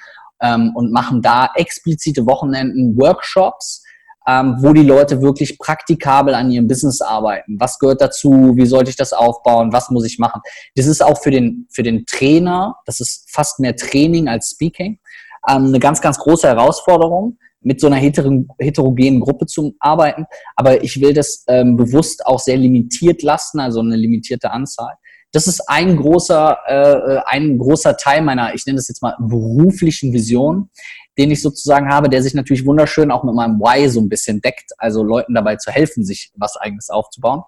[0.41, 3.83] ähm, und machen da explizite Wochenenden, Workshops,
[4.27, 7.57] ähm, wo die Leute wirklich praktikabel an ihrem Business arbeiten.
[7.57, 8.53] Was gehört dazu?
[8.55, 9.71] Wie sollte ich das aufbauen?
[9.71, 10.41] Was muss ich machen?
[10.75, 14.99] Das ist auch für den, für den Trainer, das ist fast mehr Training als Speaking
[15.47, 20.25] ähm, eine ganz, ganz große Herausforderung, mit so einer heterogenen Gruppe zu arbeiten.
[20.55, 24.93] Aber ich will das ähm, bewusst auch sehr limitiert lassen, also eine limitierte Anzahl.
[25.31, 30.11] Das ist ein großer, äh, ein großer Teil meiner, ich nenne das jetzt mal beruflichen
[30.11, 30.69] Vision,
[31.17, 34.41] den ich sozusagen habe, der sich natürlich wunderschön auch mit meinem Why so ein bisschen
[34.41, 37.43] deckt, also Leuten dabei zu helfen, sich was eigenes aufzubauen.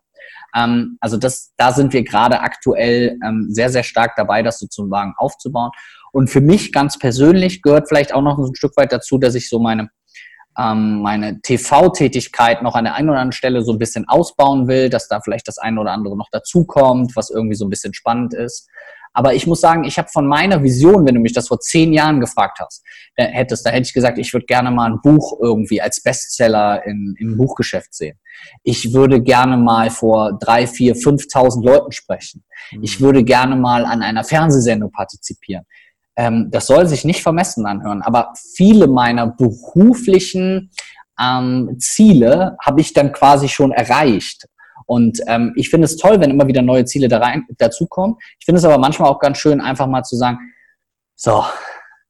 [0.55, 5.13] Ähm, also das, da sind wir gerade aktuell ähm, sehr, sehr stark dabei, das sozusagen
[5.17, 5.71] aufzubauen.
[6.11, 9.49] Und für mich ganz persönlich gehört vielleicht auch noch ein Stück weit dazu, dass ich
[9.49, 9.89] so meine,
[10.57, 14.89] ähm, meine TV-Tätigkeit noch an der einen oder anderen Stelle so ein bisschen ausbauen will,
[14.89, 18.33] dass da vielleicht das eine oder andere noch dazukommt, was irgendwie so ein bisschen spannend
[18.33, 18.67] ist.
[19.13, 21.91] Aber ich muss sagen, ich habe von meiner Vision, wenn du mich das vor zehn
[21.91, 22.83] Jahren gefragt hast,
[23.15, 26.85] äh, hättest, da hätte ich gesagt, ich würde gerne mal ein Buch irgendwie als Bestseller
[26.85, 28.17] in, im Buchgeschäft sehen.
[28.63, 32.43] Ich würde gerne mal vor drei, vier, 5.000 Leuten sprechen.
[32.81, 33.05] Ich mhm.
[33.05, 35.65] würde gerne mal an einer Fernsehsendung partizipieren.
[36.15, 40.71] Ähm, das soll sich nicht vermessen anhören, aber viele meiner beruflichen
[41.19, 44.47] ähm, Ziele habe ich dann quasi schon erreicht.
[44.85, 48.17] Und ähm, ich finde es toll, wenn immer wieder neue Ziele da rein, dazukommen.
[48.39, 50.37] Ich finde es aber manchmal auch ganz schön, einfach mal zu sagen,
[51.15, 51.45] so,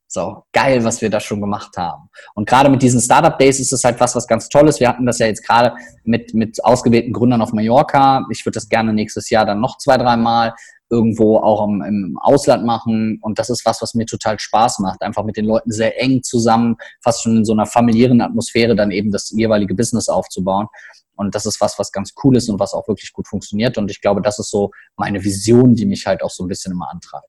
[0.07, 2.09] so, geil, was wir da schon gemacht haben.
[2.33, 4.79] Und gerade mit diesen Startup Days ist es halt was, was ganz Tolles.
[4.79, 8.25] Wir hatten das ja jetzt gerade mit, mit ausgewählten Gründern auf Mallorca.
[8.31, 10.53] Ich würde das gerne nächstes Jahr dann noch zwei, dreimal
[10.91, 13.17] irgendwo auch im, im Ausland machen.
[13.21, 15.01] Und das ist was, was mir total Spaß macht.
[15.01, 18.91] Einfach mit den Leuten sehr eng zusammen, fast schon in so einer familiären Atmosphäre dann
[18.91, 20.67] eben das jeweilige Business aufzubauen.
[21.15, 23.77] Und das ist was, was ganz cool ist und was auch wirklich gut funktioniert.
[23.77, 26.73] Und ich glaube, das ist so meine Vision, die mich halt auch so ein bisschen
[26.73, 27.27] immer antreibt.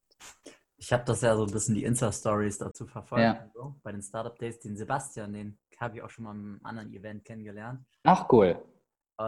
[0.77, 3.23] Ich habe das ja so ein bisschen die Insta-Stories dazu verfolgt.
[3.23, 3.49] Ja.
[3.55, 6.93] So, bei den Startup Days, den Sebastian, den habe ich auch schon mal im anderen
[6.93, 7.81] Event kennengelernt.
[8.05, 8.57] Ach, cool.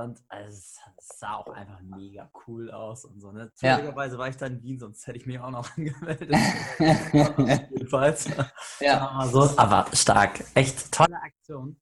[0.03, 3.31] Und es sah auch einfach mega cool aus und so.
[3.31, 3.53] Ne?
[3.55, 4.19] Zufälligerweise ja.
[4.19, 6.31] war ich dann in Wien, sonst hätte ich mich auch noch angemeldet.
[7.71, 8.29] Jedenfalls.
[8.81, 9.27] Ja.
[9.31, 9.57] So.
[9.57, 10.45] Aber stark.
[10.55, 11.81] Echt tolle Aktion.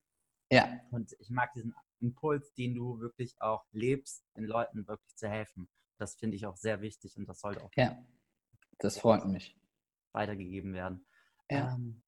[0.50, 0.80] Ja.
[0.90, 5.68] Und ich mag diesen Impuls, den du wirklich auch lebst, den Leuten wirklich zu helfen.
[5.98, 7.70] Das finde ich auch sehr wichtig und das sollte auch.
[7.76, 7.96] Ja.
[8.78, 9.56] Das freut mich.
[10.12, 11.06] Weitergegeben werden.
[11.50, 11.74] Ja.
[11.74, 12.02] Ähm,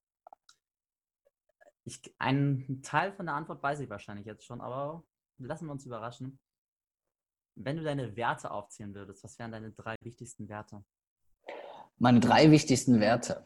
[1.84, 5.02] ich, einen Teil von der Antwort weiß ich wahrscheinlich jetzt schon, aber
[5.38, 6.38] lassen wir uns überraschen.
[7.56, 10.84] Wenn du deine Werte aufzählen würdest, was wären deine drei wichtigsten Werte?
[11.98, 13.44] Meine drei wichtigsten Werte.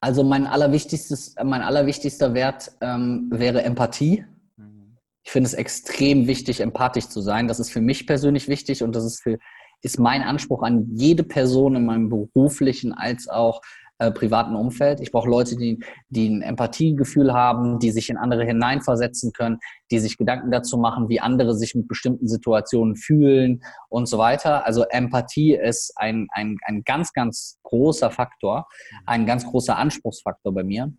[0.00, 4.26] Also mein allerwichtigstes, mein allerwichtigster Wert ähm, wäre Empathie.
[4.56, 4.98] Mhm.
[5.24, 7.48] Ich finde es extrem wichtig, empathisch zu sein.
[7.48, 9.38] Das ist für mich persönlich wichtig und das ist für
[9.82, 13.60] ist mein Anspruch an jede Person in meinem beruflichen als auch
[13.98, 15.00] äh, privaten Umfeld.
[15.00, 19.58] Ich brauche Leute, die, die ein Empathiegefühl haben, die sich in andere hineinversetzen können,
[19.90, 24.66] die sich Gedanken dazu machen, wie andere sich mit bestimmten Situationen fühlen und so weiter.
[24.66, 28.66] Also Empathie ist ein, ein, ein ganz, ganz großer Faktor,
[29.06, 30.92] ein ganz großer Anspruchsfaktor bei mir.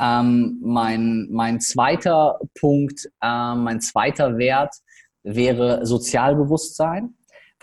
[0.00, 4.74] Ähm, mein, mein zweiter Punkt, äh, mein zweiter Wert
[5.22, 7.14] wäre Sozialbewusstsein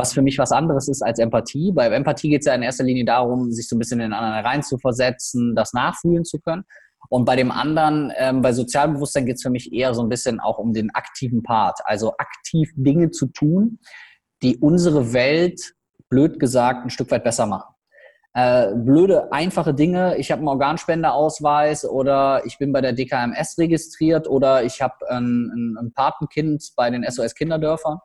[0.01, 1.71] was für mich was anderes ist als Empathie.
[1.71, 4.13] Bei Empathie geht es ja in erster Linie darum, sich so ein bisschen in den
[4.13, 6.63] anderen reinzuversetzen, das nachfühlen zu können.
[7.09, 10.39] Und bei dem anderen, ähm, bei Sozialbewusstsein geht es für mich eher so ein bisschen
[10.39, 13.79] auch um den aktiven Part, also aktiv Dinge zu tun,
[14.41, 15.73] die unsere Welt
[16.09, 17.73] blöd gesagt, ein Stück weit besser machen.
[18.33, 20.15] Äh, blöde, einfache Dinge.
[20.17, 25.51] Ich habe einen Organspendeausweis oder ich bin bei der DKMS registriert oder ich habe ein,
[25.53, 27.99] ein, ein Patenkind bei den SOS Kinderdörfern.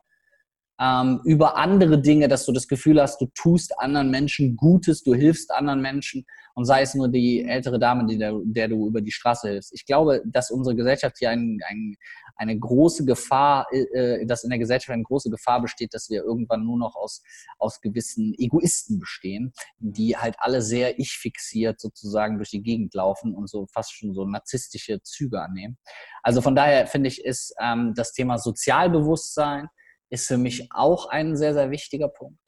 [0.79, 5.15] Ähm, über andere Dinge, dass du das Gefühl hast, du tust anderen Menschen Gutes, du
[5.15, 9.01] hilfst anderen Menschen und sei es nur die ältere Dame, die der, der du über
[9.01, 9.73] die Straße hilfst.
[9.73, 11.95] Ich glaube, dass unsere Gesellschaft hier ein, ein,
[12.35, 16.63] eine große Gefahr, äh, dass in der Gesellschaft eine große Gefahr besteht, dass wir irgendwann
[16.63, 17.23] nur noch aus,
[17.57, 23.49] aus gewissen Egoisten bestehen, die halt alle sehr ich-fixiert sozusagen durch die Gegend laufen und
[23.49, 25.77] so fast schon so narzisstische Züge annehmen.
[26.21, 29.69] Also von daher finde ich, ist ähm, das Thema Sozialbewusstsein
[30.09, 32.39] ist für mich auch ein sehr, sehr wichtiger Punkt.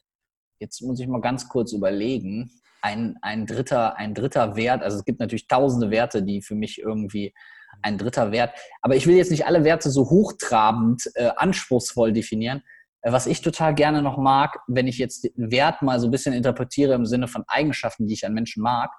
[0.60, 2.50] Jetzt muss ich mal ganz kurz überlegen.
[2.82, 6.78] Ein, ein, dritter, ein dritter Wert, also es gibt natürlich tausende Werte, die für mich
[6.78, 7.34] irgendwie
[7.82, 8.54] ein dritter Wert.
[8.82, 12.62] Aber ich will jetzt nicht alle Werte so hochtrabend, äh, anspruchsvoll definieren.
[13.02, 16.10] Äh, was ich total gerne noch mag, wenn ich jetzt den Wert mal so ein
[16.10, 18.90] bisschen interpretiere im Sinne von Eigenschaften, die ich an Menschen mag,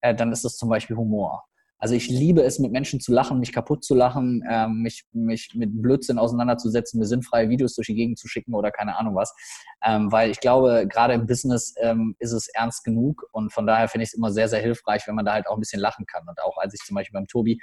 [0.00, 1.44] äh, dann ist das zum Beispiel Humor.
[1.78, 5.52] Also ich liebe es, mit Menschen zu lachen, mich kaputt zu lachen, ähm, mich, mich
[5.54, 9.34] mit Blödsinn auseinanderzusetzen, mir sinnfreie Videos durch die Gegend zu schicken oder keine Ahnung was.
[9.84, 13.88] Ähm, weil ich glaube, gerade im Business ähm, ist es ernst genug und von daher
[13.88, 16.06] finde ich es immer sehr, sehr hilfreich, wenn man da halt auch ein bisschen lachen
[16.06, 16.26] kann.
[16.26, 17.60] Und auch als ich zum Beispiel beim Tobi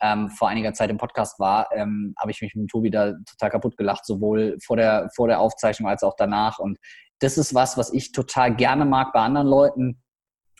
[0.00, 3.50] ähm, vor einiger Zeit im Podcast war, ähm, habe ich mich mit Tobi da total
[3.50, 6.58] kaputt gelacht, sowohl vor der, vor der Aufzeichnung als auch danach.
[6.58, 6.78] Und
[7.20, 10.02] das ist was, was ich total gerne mag bei anderen Leuten.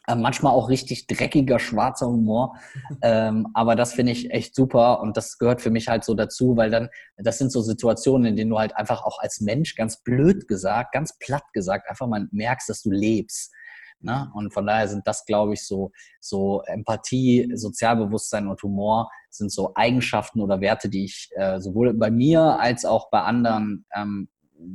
[0.09, 2.59] Äh, manchmal auch richtig dreckiger, schwarzer Humor.
[3.03, 6.57] ähm, aber das finde ich echt super und das gehört für mich halt so dazu,
[6.57, 10.03] weil dann, das sind so Situationen, in denen du halt einfach auch als Mensch, ganz
[10.03, 13.53] blöd gesagt, ganz platt gesagt, einfach mal merkst, dass du lebst.
[14.01, 14.31] Ne?
[14.33, 19.73] Und von daher sind das, glaube ich, so, so Empathie, Sozialbewusstsein und Humor sind so
[19.75, 24.31] Eigenschaften oder Werte, die ich äh, sowohl bei mir als auch bei anderen ähm,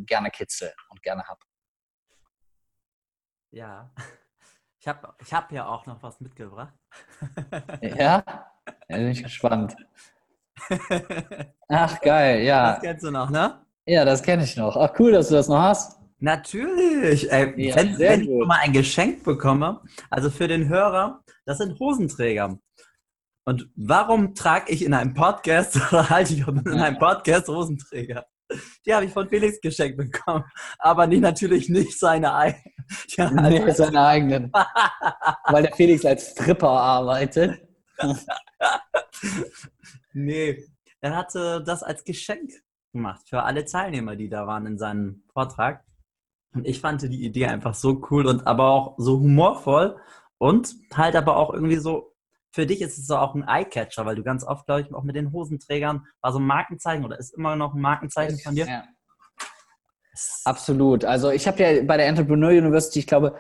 [0.06, 1.40] gerne kitzel und gerne habe.
[3.52, 3.92] Ja,
[4.84, 6.74] ich habe ich hab ja auch noch was mitgebracht.
[7.82, 7.96] ja?
[7.96, 8.48] ja
[8.90, 9.78] bin ich gespannt.
[11.70, 12.74] Ach, geil, ja.
[12.74, 13.62] Das kennst du noch, ne?
[13.86, 14.76] Ja, das kenne ich noch.
[14.76, 16.02] Ach, cool, dass du das noch hast.
[16.20, 17.32] Natürlich.
[17.32, 21.80] Ey, ja, wenn, wenn ich mal ein Geschenk bekomme, also für den Hörer, das sind
[21.80, 22.60] Hosenträger.
[23.46, 28.26] Und warum trage ich in einem Podcast oder halte ich in einem Podcast Hosenträger?
[28.86, 30.44] Die habe ich von Felix geschenkt bekommen,
[30.80, 32.74] aber nicht, natürlich nicht seine eigenen.
[33.10, 34.52] Ja, nee, seine eigenen.
[35.46, 37.62] Weil der Felix als Stripper arbeitet.
[40.14, 40.64] nee,
[41.02, 42.52] er hatte das als Geschenk
[42.92, 45.84] gemacht für alle Teilnehmer, die da waren in seinem Vortrag.
[46.54, 49.98] Und ich fand die Idee einfach so cool und aber auch so humorvoll
[50.38, 52.13] und halt aber auch irgendwie so,
[52.54, 55.04] für dich ist es so auch ein Eyecatcher, weil du ganz oft, glaube ich, auch
[55.04, 58.68] mit den Hosenträgern war so ein Markenzeichen oder ist immer noch ein Markenzeichen von dir?
[58.68, 58.84] Ja.
[60.46, 61.04] Absolut.
[61.04, 63.36] Also ich habe ja bei der Entrepreneur University, ich glaube,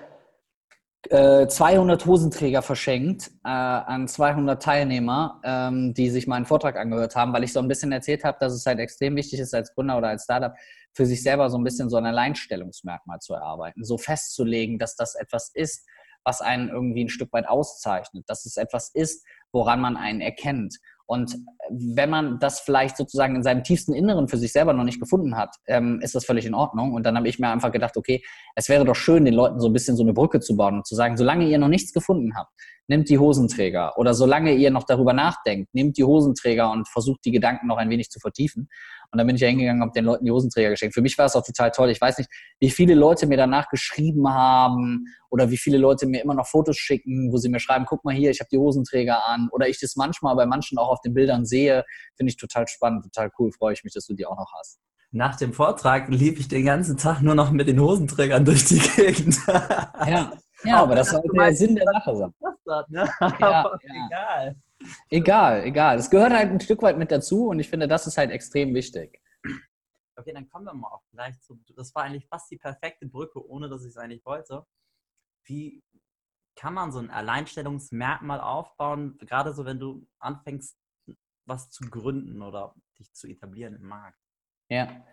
[1.10, 7.34] 200 äh, Hosenträger verschenkt äh, an 200 Teilnehmer, ähm, die sich meinen Vortrag angehört haben,
[7.34, 9.98] weil ich so ein bisschen erzählt habe, dass es halt extrem wichtig ist als Gründer
[9.98, 10.54] oder als Startup
[10.94, 15.16] für sich selber so ein bisschen so ein Alleinstellungsmerkmal zu erarbeiten, so festzulegen, dass das
[15.16, 15.86] etwas ist,
[16.24, 20.78] was einen irgendwie ein Stück weit auszeichnet, dass es etwas ist, woran man einen erkennt.
[21.06, 21.38] Und
[21.70, 25.36] wenn man das vielleicht sozusagen in seinem tiefsten Inneren für sich selber noch nicht gefunden
[25.36, 26.94] hat, ähm, ist das völlig in Ordnung.
[26.94, 28.24] Und dann habe ich mir einfach gedacht, okay,
[28.56, 30.88] es wäre doch schön, den Leuten so ein bisschen so eine Brücke zu bauen und
[30.88, 32.52] zu sagen, solange ihr noch nichts gefunden habt,
[32.88, 33.98] nehmt die Hosenträger.
[33.98, 37.90] Oder solange ihr noch darüber nachdenkt, nehmt die Hosenträger und versucht die Gedanken noch ein
[37.90, 38.70] wenig zu vertiefen.
[39.12, 40.96] Und dann bin ich ja hingegangen und habe den Leuten die Hosenträger geschenkt.
[40.96, 41.90] Für mich war es auch total toll.
[41.92, 46.24] Ich weiß nicht, wie viele Leute mir danach geschrieben haben oder wie viele Leute mir
[46.24, 49.26] immer noch Fotos schicken, wo sie mir schreiben, guck mal hier, ich habe die Hosenträger
[49.26, 49.50] an.
[49.52, 51.86] Oder ich das manchmal bei manchen auch auf den Bildern sehe.
[52.18, 53.52] Finde ich total spannend, total cool.
[53.52, 54.80] Freue ich mich, dass du die auch noch hast.
[55.16, 58.80] Nach dem Vortrag lief ich den ganzen Tag nur noch mit den Hosenträgern durch die
[58.80, 59.38] Gegend.
[59.48, 62.34] ja, ja aber das sollte der Sinn der Sache sein.
[62.90, 63.10] Ne?
[63.20, 63.80] Ja, ja.
[63.84, 64.56] Egal.
[65.10, 65.98] Egal, egal.
[65.98, 68.74] Es gehört halt ein Stück weit mit dazu und ich finde, das ist halt extrem
[68.74, 69.22] wichtig.
[70.16, 71.60] Okay, dann kommen wir mal auch gleich zu.
[71.76, 74.66] Das war eigentlich fast die perfekte Brücke, ohne dass ich es eigentlich wollte.
[75.46, 75.84] Wie
[76.56, 80.78] kann man so ein Alleinstellungsmerkmal aufbauen, gerade so, wenn du anfängst,
[81.46, 84.20] was zu gründen oder dich zu etablieren im Markt?
[84.70, 85.04] Ja,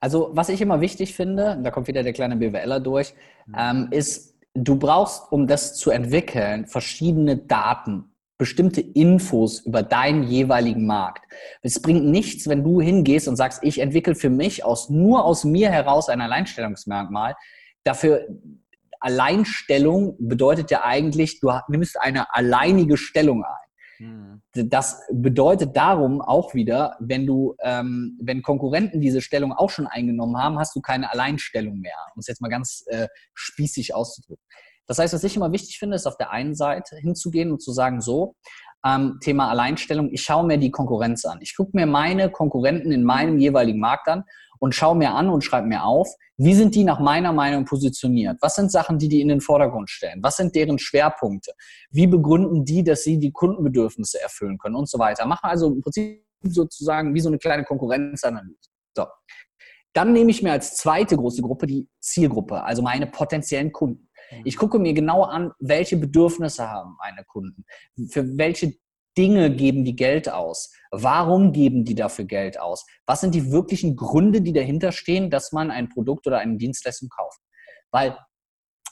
[0.00, 3.14] also was ich immer wichtig finde, da kommt wieder der kleine BWLer durch,
[3.46, 3.54] mhm.
[3.56, 10.86] ähm, ist, du brauchst, um das zu entwickeln, verschiedene Daten bestimmte Infos über deinen jeweiligen
[10.86, 11.24] Markt.
[11.62, 15.44] Es bringt nichts, wenn du hingehst und sagst, ich entwickle für mich aus, nur aus
[15.44, 17.34] mir heraus ein Alleinstellungsmerkmal.
[17.82, 18.26] Dafür
[19.00, 23.65] Alleinstellung bedeutet ja eigentlich, du nimmst eine alleinige Stellung ein.
[23.98, 24.42] Mhm.
[24.52, 30.36] Das bedeutet darum auch wieder, wenn du, ähm, wenn Konkurrenten diese Stellung auch schon eingenommen
[30.36, 34.44] haben, hast du keine Alleinstellung mehr, um es jetzt mal ganz äh, spießig auszudrücken.
[34.86, 37.72] Das heißt, was ich immer wichtig finde, ist auf der einen Seite hinzugehen und zu
[37.72, 38.36] sagen, so,
[38.84, 41.38] ähm, Thema Alleinstellung, ich schaue mir die Konkurrenz an.
[41.40, 44.24] Ich gucke mir meine Konkurrenten in meinem jeweiligen Markt an
[44.58, 48.36] und schaue mir an und schreibe mir auf, wie sind die nach meiner Meinung positioniert?
[48.40, 50.22] Was sind Sachen, die die in den Vordergrund stellen?
[50.22, 51.52] Was sind deren Schwerpunkte?
[51.90, 55.26] Wie begründen die, dass sie die Kundenbedürfnisse erfüllen können und so weiter?
[55.26, 58.70] Machen also im Prinzip sozusagen wie so eine kleine Konkurrenzanalyse.
[58.94, 59.06] So.
[59.92, 64.08] Dann nehme ich mir als zweite große Gruppe die Zielgruppe, also meine potenziellen Kunden.
[64.44, 67.64] Ich gucke mir genau an, welche Bedürfnisse haben meine Kunden,
[68.10, 68.74] für welche
[69.16, 70.72] Dinge geben die Geld aus?
[70.90, 72.86] Warum geben die dafür Geld aus?
[73.06, 77.08] Was sind die wirklichen Gründe, die dahinter stehen, dass man ein Produkt oder eine Dienstleistung
[77.08, 77.40] kauft?
[77.90, 78.16] Weil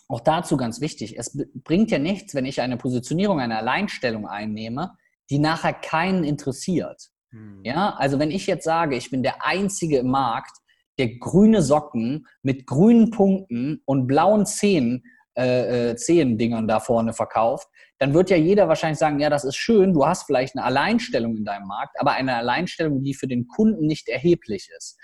[0.08, 4.96] auch dazu ganz wichtig, es bringt ja nichts, wenn ich eine Positionierung, eine Alleinstellung einnehme,
[5.30, 7.10] die nachher keinen interessiert.
[7.30, 7.60] Hm.
[7.64, 10.56] Ja, also wenn ich jetzt sage, ich bin der Einzige im Markt,
[10.98, 15.04] der grüne Socken mit grünen Punkten und blauen Zähnen
[15.36, 17.66] äh, äh, Zehn-Dingern da vorne verkauft,
[18.04, 21.38] dann wird ja jeder wahrscheinlich sagen, ja, das ist schön, du hast vielleicht eine Alleinstellung
[21.38, 24.98] in deinem Markt, aber eine Alleinstellung, die für den Kunden nicht erheblich ist.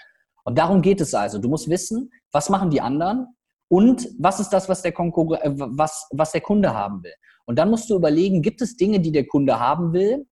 [0.44, 1.38] Und darum geht es also.
[1.38, 3.28] Du musst wissen, was machen die anderen
[3.68, 7.14] und was ist das, was der, Konkur äh, was, was der Kunde haben will.
[7.46, 10.26] Und dann musst du überlegen, gibt es Dinge, die der Kunde haben will,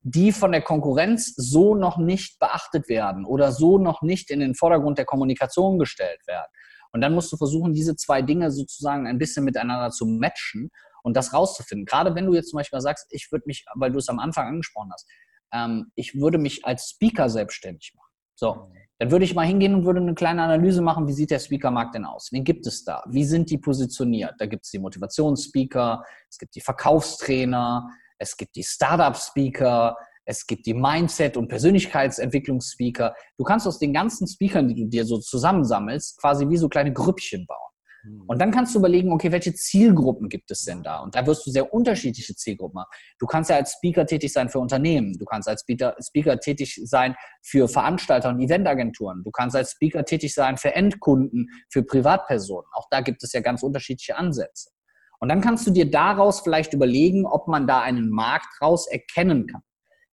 [0.00, 4.54] die von der Konkurrenz so noch nicht beachtet werden oder so noch nicht in den
[4.54, 6.48] Vordergrund der Kommunikation gestellt werden.
[6.92, 10.70] Und dann musst du versuchen, diese zwei Dinge sozusagen ein bisschen miteinander zu matchen
[11.06, 11.86] und das rauszufinden.
[11.86, 14.48] Gerade wenn du jetzt zum Beispiel sagst, ich würde mich, weil du es am Anfang
[14.48, 15.08] angesprochen hast,
[15.52, 18.10] ähm, ich würde mich als Speaker selbstständig machen.
[18.34, 21.38] So, dann würde ich mal hingehen und würde eine kleine Analyse machen, wie sieht der
[21.38, 22.30] Speaker-Markt denn aus?
[22.32, 23.04] Wen gibt es da?
[23.08, 24.34] Wie sind die positioniert?
[24.38, 27.88] Da gibt es die Motivationsspeaker, es gibt die Verkaufstrainer,
[28.18, 33.14] es gibt die Startup-Speaker, es gibt die Mindset- und Persönlichkeitsentwicklungsspeaker.
[33.38, 36.92] Du kannst aus den ganzen Speakern, die du dir so zusammensammelst, quasi wie so kleine
[36.92, 37.70] Grüppchen bauen.
[38.06, 38.22] Hm.
[38.26, 41.00] Und dann kannst du überlegen, okay, welche Zielgruppen gibt es denn da?
[41.00, 42.90] Und da wirst du sehr unterschiedliche Zielgruppen haben.
[43.18, 45.14] Du kannst ja als Speaker tätig sein für Unternehmen.
[45.18, 49.22] Du kannst als Speaker, Speaker tätig sein für Veranstalter und Eventagenturen.
[49.24, 52.66] Du kannst als Speaker tätig sein für Endkunden, für Privatpersonen.
[52.72, 54.70] Auch da gibt es ja ganz unterschiedliche Ansätze.
[55.18, 59.46] Und dann kannst du dir daraus vielleicht überlegen, ob man da einen Markt raus erkennen
[59.46, 59.62] kann.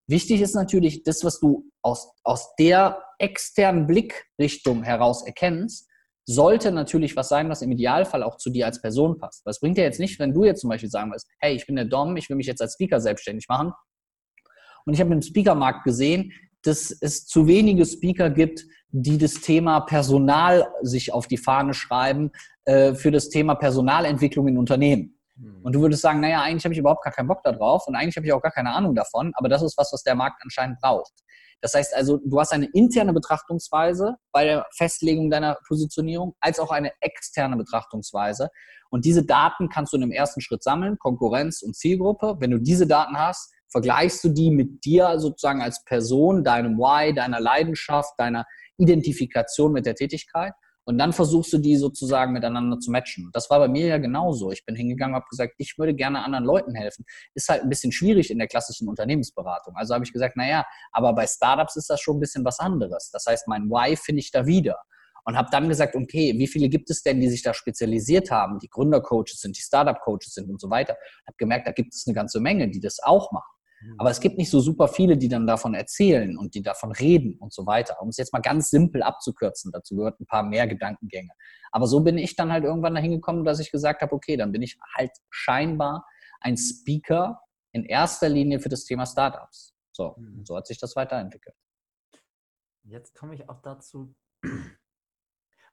[0.07, 5.89] Wichtig ist natürlich, das, was du aus, aus der externen Blickrichtung heraus erkennst,
[6.25, 9.45] sollte natürlich was sein, was im Idealfall auch zu dir als Person passt.
[9.45, 11.75] Was bringt dir jetzt nicht, wenn du jetzt zum Beispiel sagen willst, hey, ich bin
[11.75, 13.73] der Dom, ich will mich jetzt als Speaker selbstständig machen.
[14.85, 16.31] Und ich habe im Speakermarkt gesehen,
[16.63, 22.31] dass es zu wenige Speaker gibt, die das Thema Personal sich auf die Fahne schreiben
[22.65, 25.19] äh, für das Thema Personalentwicklung in Unternehmen.
[25.35, 25.61] Hm.
[25.63, 28.15] Und du würdest sagen, naja, eigentlich habe ich überhaupt gar keinen Bock darauf und eigentlich
[28.15, 30.79] habe ich auch gar keine Ahnung davon, aber das ist was, was der Markt anscheinend
[30.79, 31.11] braucht.
[31.63, 36.71] Das heißt also, du hast eine interne Betrachtungsweise bei der Festlegung deiner Positionierung, als auch
[36.71, 38.49] eine externe Betrachtungsweise.
[38.89, 42.35] Und diese Daten kannst du in einem ersten Schritt sammeln, Konkurrenz und Zielgruppe.
[42.39, 47.13] Wenn du diese Daten hast, vergleichst du die mit dir sozusagen als Person, deinem Why,
[47.13, 48.45] deiner Leidenschaft, deiner
[48.75, 50.51] Identifikation mit der Tätigkeit
[50.85, 53.29] und dann versuchst du die sozusagen miteinander zu matchen.
[53.33, 54.51] Das war bei mir ja genauso.
[54.51, 57.05] Ich bin hingegangen habe gesagt, ich würde gerne anderen Leuten helfen.
[57.33, 59.75] Ist halt ein bisschen schwierig in der klassischen Unternehmensberatung.
[59.75, 63.09] Also habe ich gesagt, naja, aber bei Startups ist das schon ein bisschen was anderes.
[63.11, 64.77] Das heißt, mein Why finde ich da wieder.
[65.25, 68.59] Und habe dann gesagt, okay, wie viele gibt es denn, die sich da spezialisiert haben,
[68.59, 70.97] die Gründercoaches sind, die Startup-Coaches sind und so weiter.
[71.25, 73.53] Habe gemerkt, da gibt es eine ganze Menge, die das auch machen.
[73.83, 73.95] Mhm.
[73.97, 77.37] Aber es gibt nicht so super viele, die dann davon erzählen und die davon reden
[77.39, 78.01] und so weiter.
[78.01, 81.31] Um es jetzt mal ganz simpel abzukürzen, dazu gehört ein paar mehr Gedankengänge.
[81.71, 84.51] Aber so bin ich dann halt irgendwann dahin gekommen, dass ich gesagt habe, okay, dann
[84.51, 86.05] bin ich halt scheinbar
[86.41, 87.41] ein Speaker
[87.71, 89.75] in erster Linie für das Thema Startups.
[89.91, 90.45] So, mhm.
[90.45, 91.55] so hat sich das weiterentwickelt.
[92.83, 94.13] Jetzt komme ich auch dazu,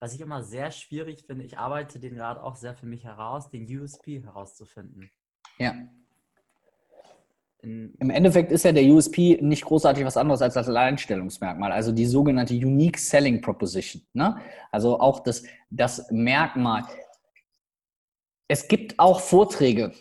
[0.00, 1.44] was ich immer sehr schwierig finde.
[1.44, 5.10] Ich arbeite den gerade auch sehr für mich heraus, den USP herauszufinden.
[5.58, 5.74] Ja.
[7.62, 12.06] Im Endeffekt ist ja der USP nicht großartig was anderes als das Alleinstellungsmerkmal, also die
[12.06, 14.02] sogenannte Unique Selling Proposition.
[14.14, 14.36] Ne?
[14.70, 16.84] Also auch das, das Merkmal.
[18.48, 19.92] Es gibt auch Vorträge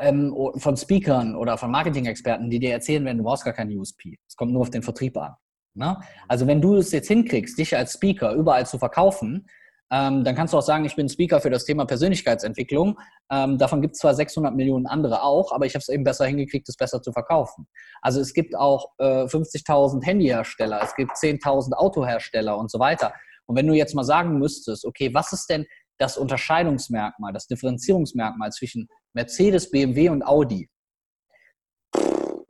[0.00, 4.18] ähm, von Speakern oder von Marketing-Experten, die dir erzählen werden, du brauchst gar keinen USP.
[4.28, 5.34] Es kommt nur auf den Vertrieb an.
[5.74, 5.98] Ne?
[6.28, 9.46] Also wenn du es jetzt hinkriegst, dich als Speaker überall zu verkaufen,
[9.92, 12.98] ähm, dann kannst du auch sagen, ich bin Speaker für das Thema Persönlichkeitsentwicklung.
[13.30, 16.26] Ähm, davon gibt es zwar 600 Millionen andere auch, aber ich habe es eben besser
[16.26, 17.66] hingekriegt, es besser zu verkaufen.
[18.00, 23.12] Also es gibt auch äh, 50.000 Handyhersteller, es gibt 10.000 Autohersteller und so weiter.
[23.46, 25.66] Und wenn du jetzt mal sagen müsstest, okay, was ist denn
[25.98, 30.68] das Unterscheidungsmerkmal, das Differenzierungsmerkmal zwischen Mercedes, BMW und Audi?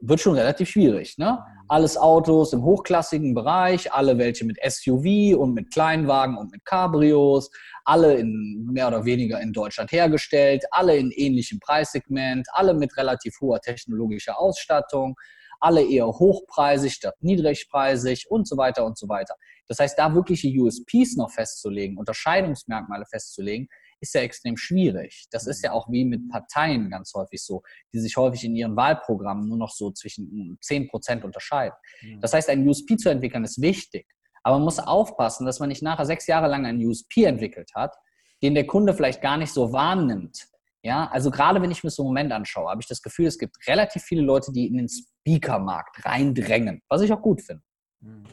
[0.00, 1.18] Wird schon relativ schwierig.
[1.18, 1.38] Ne?
[1.68, 7.50] Alles Autos im hochklassigen Bereich, alle welche mit SUV und mit Kleinwagen und mit Cabrios,
[7.84, 13.34] alle in mehr oder weniger in Deutschland hergestellt, alle in ähnlichem Preissegment, alle mit relativ
[13.40, 15.16] hoher technologischer Ausstattung,
[15.60, 19.34] alle eher hochpreisig statt niedrigpreisig und so weiter und so weiter.
[19.68, 23.68] Das heißt, da wirkliche USPs noch festzulegen, Unterscheidungsmerkmale festzulegen,
[24.00, 25.26] ist ja extrem schwierig.
[25.30, 28.76] Das ist ja auch wie mit Parteien ganz häufig so, die sich häufig in ihren
[28.76, 31.76] Wahlprogrammen nur noch so zwischen 10 Prozent unterscheiden.
[32.20, 34.06] Das heißt, ein USP zu entwickeln ist wichtig.
[34.42, 37.94] Aber man muss aufpassen, dass man nicht nachher sechs Jahre lang einen USP entwickelt hat,
[38.42, 40.46] den der Kunde vielleicht gar nicht so wahrnimmt.
[40.82, 43.38] Ja, also gerade wenn ich mir so einen Moment anschaue, habe ich das Gefühl, es
[43.38, 47.62] gibt relativ viele Leute, die in den Speaker-Markt reindrängen, was ich auch gut finde.
[48.00, 48.24] Mhm.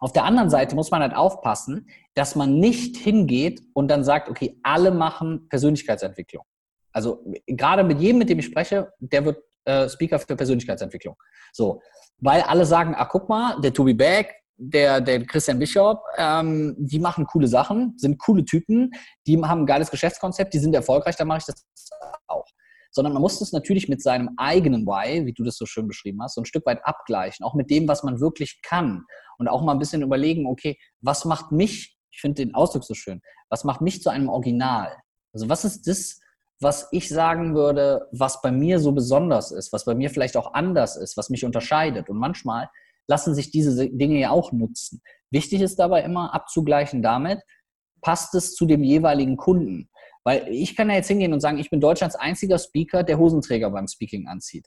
[0.00, 4.30] Auf der anderen Seite muss man halt aufpassen, dass man nicht hingeht und dann sagt,
[4.30, 6.44] okay, alle machen Persönlichkeitsentwicklung.
[6.92, 11.16] Also gerade mit jedem, mit dem ich spreche, der wird äh, Speaker für Persönlichkeitsentwicklung.
[11.52, 11.82] So,
[12.18, 16.98] weil alle sagen, ah, guck mal, der Tobi Beck, der, der Christian Bischof, ähm, die
[16.98, 18.90] machen coole Sachen, sind coole Typen,
[19.26, 21.64] die haben ein geiles Geschäftskonzept, die sind erfolgreich, dann mache ich das
[22.26, 22.44] auch
[22.90, 26.22] sondern man muss das natürlich mit seinem eigenen Why, wie du das so schön beschrieben
[26.22, 29.04] hast, so ein Stück weit abgleichen, auch mit dem, was man wirklich kann
[29.38, 32.94] und auch mal ein bisschen überlegen, okay, was macht mich, ich finde den Ausdruck so
[32.94, 34.96] schön, was macht mich zu einem Original?
[35.32, 36.20] Also was ist das,
[36.60, 40.52] was ich sagen würde, was bei mir so besonders ist, was bei mir vielleicht auch
[40.52, 42.10] anders ist, was mich unterscheidet.
[42.10, 42.68] Und manchmal
[43.08, 45.00] lassen sich diese Dinge ja auch nutzen.
[45.30, 47.40] Wichtig ist dabei immer abzugleichen damit,
[48.02, 49.88] passt es zu dem jeweiligen Kunden.
[50.24, 53.70] Weil ich kann ja jetzt hingehen und sagen, ich bin Deutschlands einziger Speaker, der Hosenträger
[53.70, 54.66] beim Speaking anzieht.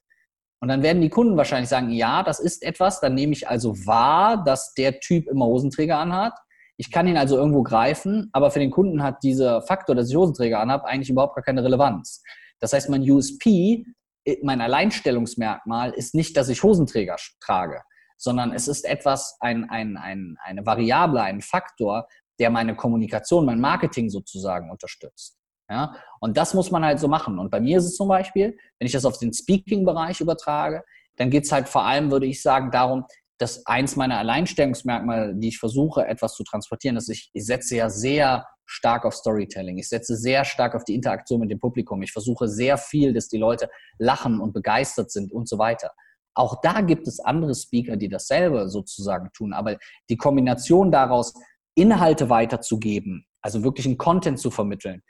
[0.64, 3.86] Und dann werden die Kunden wahrscheinlich sagen, ja, das ist etwas, dann nehme ich also
[3.86, 6.34] wahr, dass der Typ immer Hosenträger anhat.
[6.78, 10.16] Ich kann ihn also irgendwo greifen, aber für den Kunden hat dieser Faktor, dass ich
[10.16, 12.24] Hosenträger anhabe, eigentlich überhaupt gar keine Relevanz.
[12.62, 13.86] Das heißt, mein USP,
[14.26, 17.84] äh, mein Alleinstellungsmerkmal ist nicht, dass ich Hosenträger trage,
[18.18, 22.08] sondern es ist etwas, ein, ein, ein, eine Variable, ein Faktor,
[22.40, 25.38] der meine Kommunikation, mein Marketing sozusagen unterstützt.
[25.70, 25.96] Ja?
[26.20, 27.40] Und das muss man halt so machen.
[27.40, 30.84] Und bei mir ist es zum Beispiel, wenn ich das auf den Speaking-Bereich übertrage,
[31.18, 33.06] dann geht es halt vor allem, würde ich sagen, darum,
[33.38, 37.90] dass eins meiner Alleinstellungsmerkmale, die ich versuche, etwas zu transportieren, ist, ich, ich setze ja
[37.90, 39.78] sehr stark auf Storytelling.
[39.78, 42.02] Ich setze sehr stark auf die Interaktion mit dem Publikum.
[42.02, 45.92] Ich versuche sehr viel, dass die Leute lachen und begeistert sind und so weiter.
[46.36, 49.54] Auch da gibt es andere Speaker, die dasselbe sozusagen tun.
[49.54, 49.78] Aber
[50.10, 51.34] die Kombination daraus,
[51.76, 55.04] Inhalte weiterzugeben, also wirklich einen Content zu vermitteln,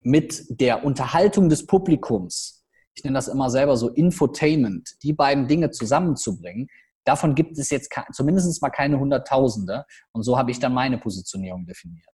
[0.00, 5.70] mit der Unterhaltung des Publikums, ich nenne das immer selber so Infotainment, die beiden Dinge
[5.70, 6.68] zusammenzubringen,
[7.04, 9.84] davon gibt es jetzt zumindest mal keine Hunderttausende.
[10.12, 12.06] Und so habe ich dann meine Positionierung definiert.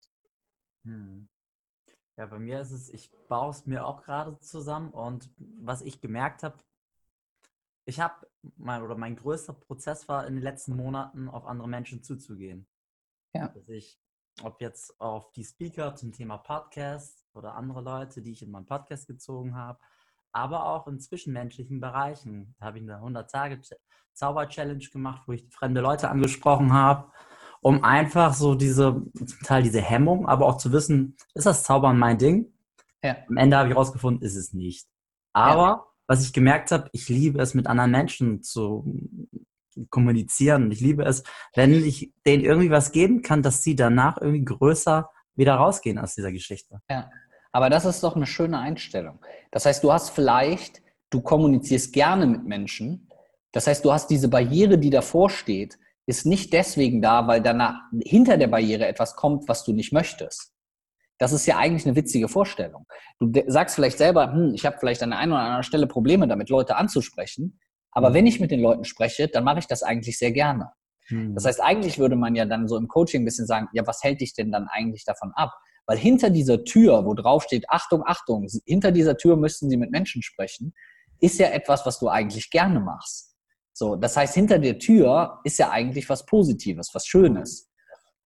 [0.84, 1.28] Hm.
[2.16, 6.00] Ja, bei mir ist es, ich baue es mir auch gerade zusammen und was ich
[6.00, 6.58] gemerkt habe,
[7.86, 8.26] ich habe
[8.56, 12.66] mein oder mein größter Prozess war in den letzten Monaten auf andere Menschen zuzugehen.
[13.34, 13.48] Ja.
[13.48, 13.98] Dass ich,
[14.42, 18.66] ob jetzt auf die Speaker zum Thema Podcast oder andere Leute, die ich in meinen
[18.66, 19.78] Podcast gezogen habe,
[20.32, 22.54] aber auch in zwischenmenschlichen Bereichen.
[22.58, 27.10] Da habe ich eine 100-Tage-Zauber-Challenge gemacht, wo ich fremde Leute angesprochen habe,
[27.60, 31.98] um einfach so diese, zum Teil diese Hemmung, aber auch zu wissen, ist das Zaubern
[31.98, 32.52] mein Ding?
[33.02, 33.16] Ja.
[33.28, 34.88] Am Ende habe ich herausgefunden, ist es nicht.
[35.32, 35.86] Aber ja.
[36.06, 38.84] was ich gemerkt habe, ich liebe es, mit anderen Menschen zu
[39.90, 40.70] kommunizieren.
[40.70, 41.22] Ich liebe es,
[41.54, 46.14] wenn ich denen irgendwie was geben kann, dass sie danach irgendwie größer wieder rausgehen aus
[46.14, 46.80] dieser Geschichte.
[46.90, 47.10] Ja,
[47.52, 49.18] aber das ist doch eine schöne Einstellung.
[49.50, 53.08] Das heißt, du hast vielleicht, du kommunizierst gerne mit Menschen.
[53.52, 57.76] Das heißt, du hast diese Barriere, die davor steht, ist nicht deswegen da, weil danach
[58.04, 60.52] hinter der Barriere etwas kommt, was du nicht möchtest.
[61.18, 62.86] Das ist ja eigentlich eine witzige Vorstellung.
[63.20, 66.26] Du sagst vielleicht selber, hm, ich habe vielleicht an der einen oder anderen Stelle Probleme
[66.26, 67.60] damit, Leute anzusprechen.
[67.94, 68.14] Aber mhm.
[68.14, 70.70] wenn ich mit den Leuten spreche, dann mache ich das eigentlich sehr gerne.
[71.08, 71.34] Mhm.
[71.34, 74.02] Das heißt, eigentlich würde man ja dann so im Coaching ein bisschen sagen, ja, was
[74.02, 75.52] hält dich denn dann eigentlich davon ab?
[75.86, 79.90] Weil hinter dieser Tür, wo drauf steht, Achtung, Achtung, hinter dieser Tür müssten Sie mit
[79.90, 80.74] Menschen sprechen,
[81.20, 83.36] ist ja etwas, was du eigentlich gerne machst.
[83.72, 87.70] So, das heißt, hinter der Tür ist ja eigentlich was Positives, was Schönes.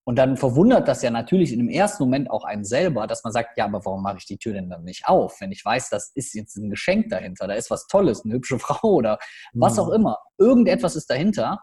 [0.09, 3.33] Und dann verwundert das ja natürlich in dem ersten Moment auch einen selber, dass man
[3.35, 5.91] sagt, ja, aber warum mache ich die Tür denn dann nicht auf, wenn ich weiß,
[5.91, 9.19] das ist jetzt ein Geschenk dahinter, da ist was Tolles, eine hübsche Frau oder
[9.53, 9.81] was mhm.
[9.81, 10.17] auch immer.
[10.39, 11.61] Irgendetwas ist dahinter,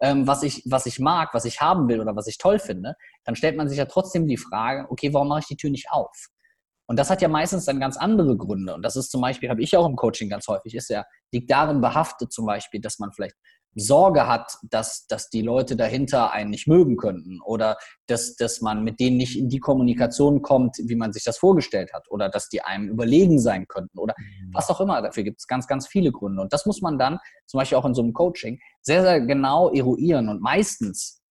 [0.00, 2.94] ähm, was, ich, was ich mag, was ich haben will oder was ich toll finde.
[3.24, 5.90] Dann stellt man sich ja trotzdem die Frage, okay, warum mache ich die Tür nicht
[5.90, 6.28] auf?
[6.86, 8.74] Und das hat ja meistens dann ganz andere Gründe.
[8.74, 11.50] Und das ist zum Beispiel, habe ich auch im Coaching ganz häufig, ist ja, liegt
[11.50, 13.36] darin behaftet zum Beispiel, dass man vielleicht
[13.74, 18.84] Sorge hat, dass, dass die Leute dahinter einen nicht mögen könnten oder dass, dass man
[18.84, 22.48] mit denen nicht in die Kommunikation kommt, wie man sich das vorgestellt hat oder dass
[22.48, 24.14] die einem überlegen sein könnten oder
[24.52, 25.00] was auch immer.
[25.00, 26.42] Dafür gibt es ganz, ganz viele Gründe.
[26.42, 29.70] Und das muss man dann, zum Beispiel auch in so einem Coaching, sehr, sehr genau
[29.70, 30.28] eruieren.
[30.28, 31.22] Und meistens,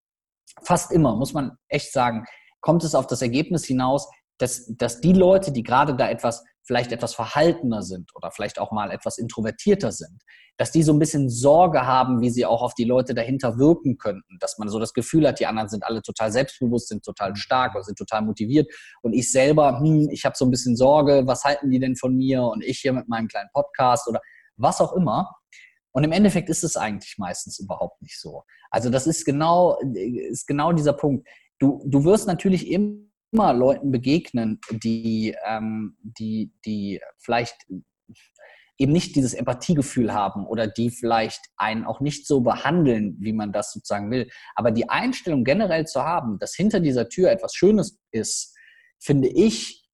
[0.63, 2.25] fast immer, muss man echt sagen,
[2.59, 4.09] kommt es auf das Ergebnis hinaus,
[4.41, 8.71] dass, dass die Leute, die gerade da etwas, vielleicht etwas verhaltener sind oder vielleicht auch
[8.71, 10.21] mal etwas introvertierter sind,
[10.57, 13.97] dass die so ein bisschen Sorge haben, wie sie auch auf die Leute dahinter wirken
[13.97, 14.37] könnten.
[14.39, 17.75] Dass man so das Gefühl hat, die anderen sind alle total selbstbewusst, sind total stark
[17.75, 18.71] und sind total motiviert.
[19.01, 22.15] Und ich selber, hm, ich habe so ein bisschen Sorge, was halten die denn von
[22.15, 22.43] mir?
[22.43, 24.21] Und ich hier mit meinem kleinen Podcast oder
[24.57, 25.29] was auch immer.
[25.93, 28.43] Und im Endeffekt ist es eigentlich meistens überhaupt nicht so.
[28.69, 31.27] Also das ist genau, ist genau dieser Punkt.
[31.59, 37.55] Du, du wirst natürlich immer immer Leuten begegnen, die, ähm, die, die vielleicht
[38.77, 43.51] eben nicht dieses Empathiegefühl haben oder die vielleicht einen auch nicht so behandeln, wie man
[43.51, 44.27] das sozusagen will.
[44.55, 48.55] Aber die Einstellung generell zu haben, dass hinter dieser Tür etwas Schönes ist,
[48.99, 49.88] finde ich,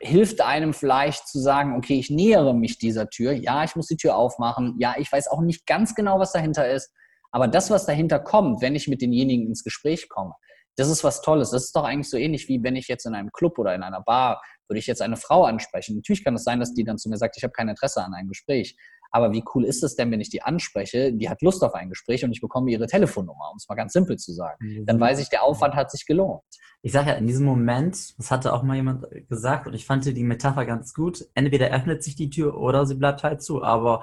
[0.00, 3.32] hilft einem vielleicht zu sagen, okay, ich nähere mich dieser Tür.
[3.32, 4.76] Ja, ich muss die Tür aufmachen.
[4.78, 6.92] Ja, ich weiß auch nicht ganz genau, was dahinter ist.
[7.30, 10.34] Aber das, was dahinter kommt, wenn ich mit denjenigen ins Gespräch komme,
[10.76, 11.50] das ist was Tolles.
[11.50, 13.82] Das ist doch eigentlich so ähnlich wie wenn ich jetzt in einem Club oder in
[13.82, 15.96] einer Bar, würde ich jetzt eine Frau ansprechen.
[15.96, 18.14] Natürlich kann es sein, dass die dann zu mir sagt, ich habe kein Interesse an
[18.14, 18.76] einem Gespräch.
[19.10, 21.88] Aber wie cool ist es denn, wenn ich die anspreche, die hat Lust auf ein
[21.88, 24.56] Gespräch und ich bekomme ihre Telefonnummer, um es mal ganz simpel zu sagen.
[24.58, 24.86] Mhm.
[24.86, 26.42] Dann weiß ich, der Aufwand hat sich gelohnt.
[26.82, 30.04] Ich sage ja, in diesem Moment, das hatte auch mal jemand gesagt und ich fand
[30.04, 33.62] die Metapher ganz gut, entweder öffnet sich die Tür oder sie bleibt halt zu.
[33.62, 34.02] Aber,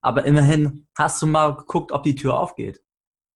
[0.00, 2.82] aber immerhin hast du mal geguckt, ob die Tür aufgeht.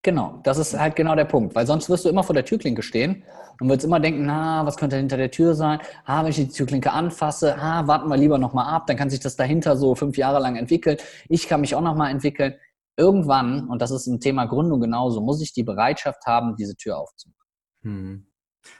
[0.06, 2.80] Genau, das ist halt genau der Punkt, weil sonst wirst du immer vor der Türklinke
[2.84, 3.24] stehen
[3.58, 5.80] und wirst immer denken, na, was könnte hinter der Tür sein?
[6.04, 9.18] Ah, wenn ich die Türklinke anfasse, ah, warten wir lieber nochmal ab, dann kann sich
[9.18, 10.96] das dahinter so fünf Jahre lang entwickeln.
[11.28, 12.54] Ich kann mich auch nochmal entwickeln.
[12.96, 16.98] Irgendwann, und das ist ein Thema Gründung genauso, muss ich die Bereitschaft haben, diese Tür
[16.98, 17.48] aufzumachen.
[17.82, 18.26] Hm.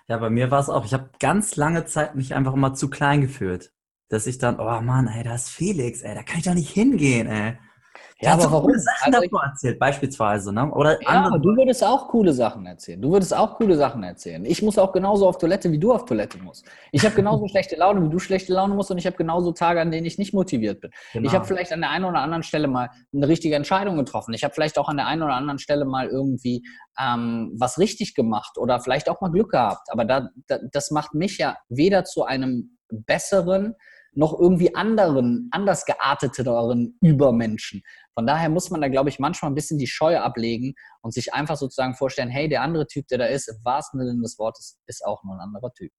[0.07, 2.89] Ja, bei mir war es auch, ich habe ganz lange Zeit mich einfach immer zu
[2.89, 3.73] klein gefühlt.
[4.11, 6.71] Dass ich dann, oh Mann, ey, da ist Felix, ey, da kann ich doch nicht
[6.71, 7.59] hingehen, ey.
[8.19, 8.73] Ja, aber warum?
[8.79, 10.71] Sachen also davor erzählt, beispielsweise, ne?
[10.73, 11.39] Oder ja, andere.
[11.39, 13.01] du würdest auch coole Sachen erzählen.
[13.01, 14.43] Du würdest auch coole Sachen erzählen.
[14.47, 16.65] Ich muss auch genauso auf Toilette, wie du auf Toilette musst.
[16.93, 19.83] Ich habe genauso schlechte Laune, wie du schlechte Laune musst und ich habe genauso Tage,
[19.83, 20.91] an denen ich nicht motiviert bin.
[21.13, 21.27] Genau.
[21.27, 24.33] Ich habe vielleicht an der einen oder anderen Stelle mal eine richtige Entscheidung getroffen.
[24.33, 26.63] Ich habe vielleicht auch an der einen oder anderen Stelle mal irgendwie
[26.99, 29.89] ähm, was richtig gemacht oder vielleicht auch mal Glück gehabt.
[29.93, 33.75] Aber da, da, das macht mich ja weder zu einem besseren,
[34.17, 37.83] noch irgendwie anderen, anders gearteteren Übermenschen.
[38.15, 41.35] Von daher muss man da, glaube ich, manchmal ein bisschen die Scheu ablegen und sich
[41.35, 44.79] einfach sozusagen vorstellen, hey, der andere Typ, der da ist, im wahrsten Sinne des Wortes,
[44.87, 45.93] ist auch nur ein anderer Typ.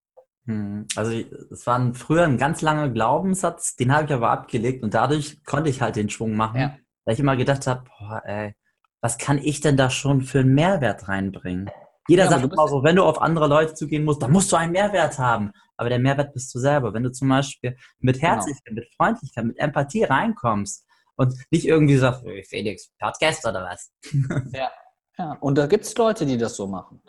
[0.45, 4.93] Hm, also es war früher ein ganz langer Glaubenssatz, den habe ich aber abgelegt und
[4.93, 6.77] dadurch konnte ich halt den Schwung machen, ja.
[7.05, 8.55] weil ich immer gedacht habe, boah, ey,
[9.01, 11.69] was kann ich denn da schon für einen Mehrwert reinbringen?
[12.07, 14.55] Jeder ja, sagt immer so, wenn du auf andere Leute zugehen musst, dann musst du
[14.55, 15.51] einen Mehrwert haben.
[15.75, 16.93] Aber der Mehrwert bist du selber.
[16.93, 18.33] Wenn du zum Beispiel mit genau.
[18.33, 18.81] Herzlichkeit, genau.
[18.81, 20.85] mit Freundlichkeit, mit Empathie reinkommst
[21.15, 23.91] und nicht irgendwie sagst, Felix, Podcast oder was?
[24.53, 24.69] ja.
[25.17, 27.01] ja, und da gibt es Leute, die das so machen.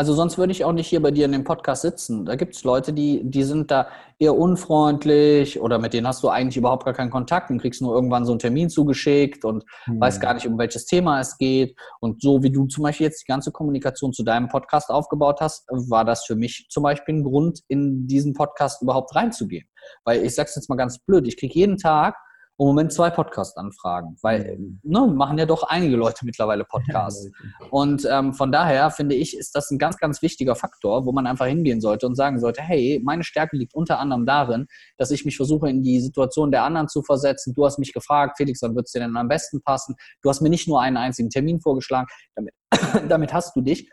[0.00, 2.24] Also sonst würde ich auch nicht hier bei dir in dem Podcast sitzen.
[2.24, 3.88] Da gibt es Leute, die, die sind da
[4.18, 7.94] eher unfreundlich oder mit denen hast du eigentlich überhaupt gar keinen Kontakt und kriegst nur
[7.94, 10.00] irgendwann so einen Termin zugeschickt und mhm.
[10.00, 11.76] weiß gar nicht, um welches Thema es geht.
[12.00, 15.66] Und so wie du zum Beispiel jetzt die ganze Kommunikation zu deinem Podcast aufgebaut hast,
[15.68, 19.68] war das für mich zum Beispiel ein Grund, in diesen Podcast überhaupt reinzugehen.
[20.04, 22.16] Weil ich sag's jetzt mal ganz blöd, ich kriege jeden Tag
[22.60, 27.30] im Moment zwei Podcast-Anfragen, weil ne, machen ja doch einige Leute mittlerweile Podcasts.
[27.70, 31.26] Und ähm, von daher finde ich, ist das ein ganz, ganz wichtiger Faktor, wo man
[31.26, 34.66] einfach hingehen sollte und sagen sollte, hey, meine Stärke liegt unter anderem darin,
[34.98, 37.54] dass ich mich versuche, in die Situation der anderen zu versetzen.
[37.54, 39.94] Du hast mich gefragt, Felix, wann wird es dir denn am besten passen?
[40.20, 42.08] Du hast mir nicht nur einen einzigen Termin vorgeschlagen.
[42.34, 42.52] Damit,
[43.08, 43.88] damit hast du dich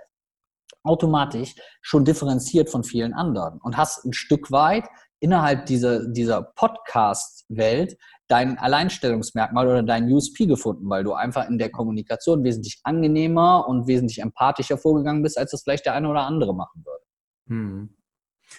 [0.84, 4.86] automatisch schon differenziert von vielen anderen und hast ein Stück weit
[5.20, 7.97] innerhalb dieser, dieser Podcast-Welt
[8.28, 13.88] dein Alleinstellungsmerkmal oder dein USP gefunden, weil du einfach in der Kommunikation wesentlich angenehmer und
[13.88, 17.03] wesentlich empathischer vorgegangen bist, als das vielleicht der eine oder andere machen würde.
[17.47, 17.89] Hm.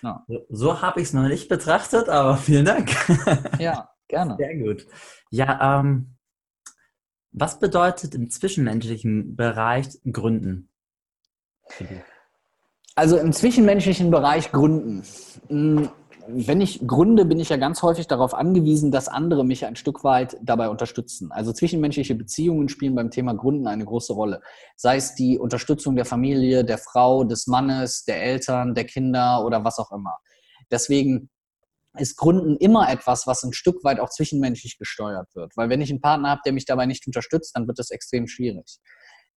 [0.02, 0.24] Ja.
[0.48, 2.90] So habe ich es noch nicht betrachtet, aber vielen Dank.
[3.58, 4.36] Ja, gerne.
[4.38, 4.86] Sehr gut.
[5.30, 6.16] Ja, ähm,
[7.30, 10.70] was bedeutet im zwischenmenschlichen Bereich Gründen?
[12.94, 15.04] Also im zwischenmenschlichen Bereich Gründen.
[16.30, 20.04] Wenn ich gründe, bin ich ja ganz häufig darauf angewiesen, dass andere mich ein Stück
[20.04, 21.32] weit dabei unterstützen.
[21.32, 24.42] Also zwischenmenschliche Beziehungen spielen beim Thema Gründen eine große Rolle.
[24.76, 29.64] Sei es die Unterstützung der Familie, der Frau, des Mannes, der Eltern, der Kinder oder
[29.64, 30.18] was auch immer.
[30.70, 31.30] Deswegen
[31.96, 35.56] ist Gründen immer etwas, was ein Stück weit auch zwischenmenschlich gesteuert wird.
[35.56, 38.26] Weil wenn ich einen Partner habe, der mich dabei nicht unterstützt, dann wird es extrem
[38.26, 38.80] schwierig.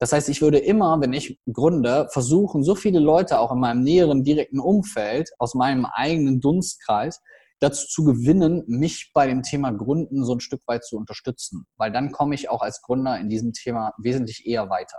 [0.02, 3.84] Das heißt, ich würde immer, wenn ich gründe, versuchen, so viele Leute auch in meinem
[3.84, 7.22] näheren, direkten Umfeld, aus meinem eigenen Dunstkreis,
[7.60, 11.68] dazu zu gewinnen, mich bei dem Thema Gründen so ein Stück weit zu unterstützen.
[11.78, 14.97] Weil dann komme ich auch als Gründer in diesem Thema wesentlich eher weiter.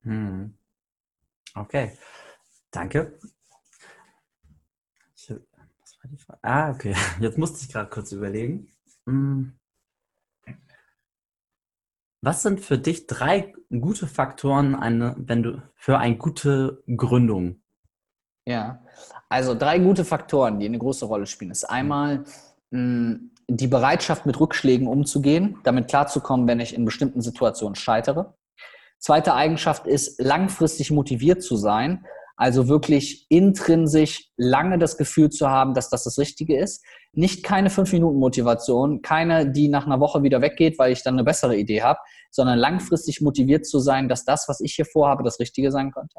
[0.00, 0.56] Hm.
[1.54, 1.92] Okay,
[2.70, 3.18] danke.
[6.40, 6.96] Ah, okay.
[7.20, 8.72] Jetzt musste ich gerade kurz überlegen.
[9.04, 9.52] Hm.
[12.24, 17.60] Was sind für dich drei gute Faktoren, eine, wenn du für eine gute Gründung?
[18.46, 18.84] Ja,
[19.28, 22.24] also drei gute Faktoren, die eine große Rolle spielen, ist einmal
[22.70, 28.34] mh, hm, die Bereitschaft, mit Rückschlägen umzugehen, damit klarzukommen, wenn ich in bestimmten Situationen scheitere.
[28.98, 32.06] Zweite Eigenschaft ist, langfristig motiviert zu sein,
[32.42, 36.84] also wirklich intrinsisch lange das Gefühl zu haben, dass das das Richtige ist.
[37.12, 41.56] Nicht keine 5-Minuten-Motivation, keine, die nach einer Woche wieder weggeht, weil ich dann eine bessere
[41.56, 42.00] Idee habe,
[42.32, 46.16] sondern langfristig motiviert zu sein, dass das, was ich hier vorhabe, das Richtige sein könnte.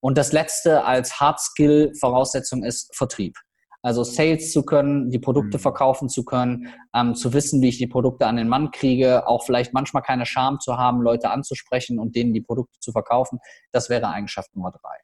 [0.00, 3.36] Und das letzte als Hard-Skill-Voraussetzung ist Vertrieb.
[3.82, 5.62] Also Sales zu können, die Produkte mhm.
[5.62, 9.44] verkaufen zu können, ähm, zu wissen, wie ich die Produkte an den Mann kriege, auch
[9.44, 13.38] vielleicht manchmal keine Scham zu haben, Leute anzusprechen und denen die Produkte zu verkaufen.
[13.70, 14.98] Das wäre Eigenschaft Nummer drei.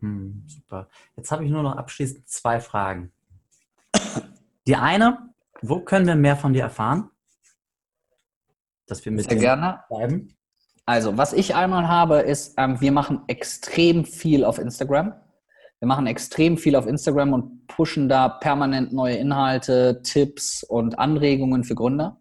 [0.00, 0.88] Hm, super.
[1.16, 3.12] Jetzt habe ich nur noch abschließend zwei Fragen.
[4.66, 5.30] Die eine,
[5.62, 7.10] wo können wir mehr von dir erfahren?
[8.86, 9.84] Dass wir mit Sehr gerne.
[9.88, 10.36] bleiben.
[10.84, 15.14] Also, was ich einmal habe, ist, ähm, wir machen extrem viel auf Instagram.
[15.80, 21.64] Wir machen extrem viel auf Instagram und pushen da permanent neue Inhalte, Tipps und Anregungen
[21.64, 22.20] für Gründer.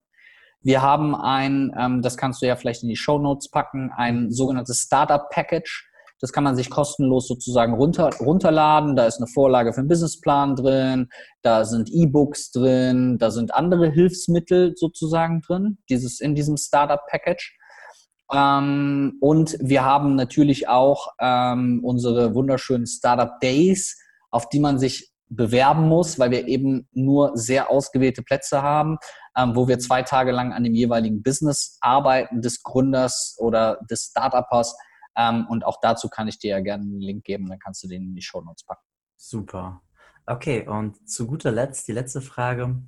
[0.62, 4.32] Wir haben ein, ähm, das kannst du ja vielleicht in die Show Notes packen, ein
[4.32, 5.88] sogenanntes Startup Package.
[6.22, 8.96] Das kann man sich kostenlos sozusagen runter, runterladen.
[8.96, 11.10] Da ist eine Vorlage für einen Businessplan drin,
[11.42, 17.58] da sind E-Books drin, da sind andere Hilfsmittel sozusagen drin, dieses, in diesem Startup-Package.
[18.34, 24.00] Ähm, und wir haben natürlich auch ähm, unsere wunderschönen Startup Days,
[24.32, 28.98] auf die man sich bewerben muss, weil wir eben nur sehr ausgewählte Plätze haben,
[29.38, 34.10] ähm, wo wir zwei Tage lang an dem jeweiligen Business arbeiten des Gründers oder des
[34.12, 34.76] Startuppers
[35.16, 37.88] ähm, und auch dazu kann ich dir ja gerne einen Link geben, dann kannst du
[37.88, 38.86] den in die Show Notes packen.
[39.16, 39.82] Super.
[40.26, 42.82] Okay, und zu guter Letzt die letzte Frage.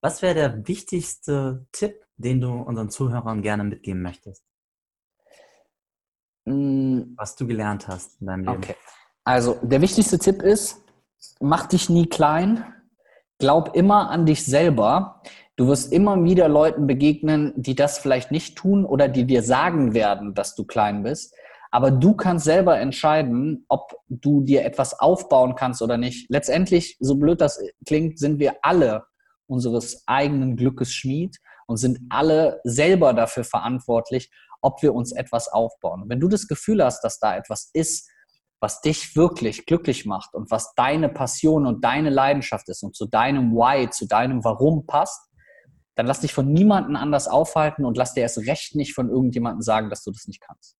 [0.00, 4.44] Was wäre der wichtigste Tipp, den du unseren Zuhörern gerne mitgeben möchtest?
[6.44, 7.14] Mm.
[7.16, 8.56] Was du gelernt hast in deinem Leben.
[8.56, 8.76] Okay.
[9.24, 10.82] Also, der wichtigste Tipp ist,
[11.40, 12.64] mach dich nie klein.
[13.38, 15.22] Glaub immer an dich selber.
[15.62, 19.94] Du wirst immer wieder Leuten begegnen, die das vielleicht nicht tun oder die dir sagen
[19.94, 21.36] werden, dass du klein bist.
[21.70, 26.28] Aber du kannst selber entscheiden, ob du dir etwas aufbauen kannst oder nicht.
[26.28, 29.04] Letztendlich, so blöd das klingt, sind wir alle
[29.46, 31.36] unseres eigenen Glückes Schmied
[31.68, 34.32] und sind alle selber dafür verantwortlich,
[34.62, 36.06] ob wir uns etwas aufbauen.
[36.08, 38.10] Wenn du das Gefühl hast, dass da etwas ist,
[38.58, 43.06] was dich wirklich glücklich macht und was deine Passion und deine Leidenschaft ist und zu
[43.06, 45.20] deinem Why, zu deinem Warum passt,
[45.94, 49.62] dann lass dich von niemandem anders aufhalten und lass dir erst recht nicht von irgendjemandem
[49.62, 50.76] sagen, dass du das nicht kannst.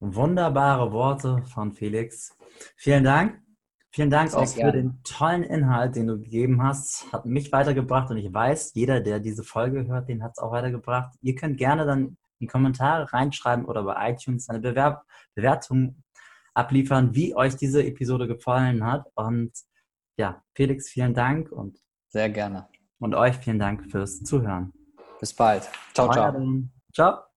[0.00, 2.36] Wunderbare Worte von Felix.
[2.76, 3.42] Vielen Dank.
[3.90, 4.70] Vielen Dank Sehr auch gerne.
[4.70, 7.10] für den tollen Inhalt, den du gegeben hast.
[7.12, 10.52] Hat mich weitergebracht und ich weiß, jeder, der diese Folge hört, den hat es auch
[10.52, 11.16] weitergebracht.
[11.22, 15.04] Ihr könnt gerne dann in die Kommentare reinschreiben oder bei iTunes eine Bewerb
[15.34, 16.02] Bewertung
[16.54, 19.06] abliefern, wie euch diese Episode gefallen hat.
[19.14, 19.52] Und
[20.16, 21.78] ja, Felix, vielen Dank und
[22.08, 22.68] sehr gerne.
[23.00, 24.72] Und euch vielen Dank fürs Zuhören.
[25.20, 25.68] Bis bald.
[25.94, 26.32] Ciao, ciao.
[26.92, 27.27] Ciao.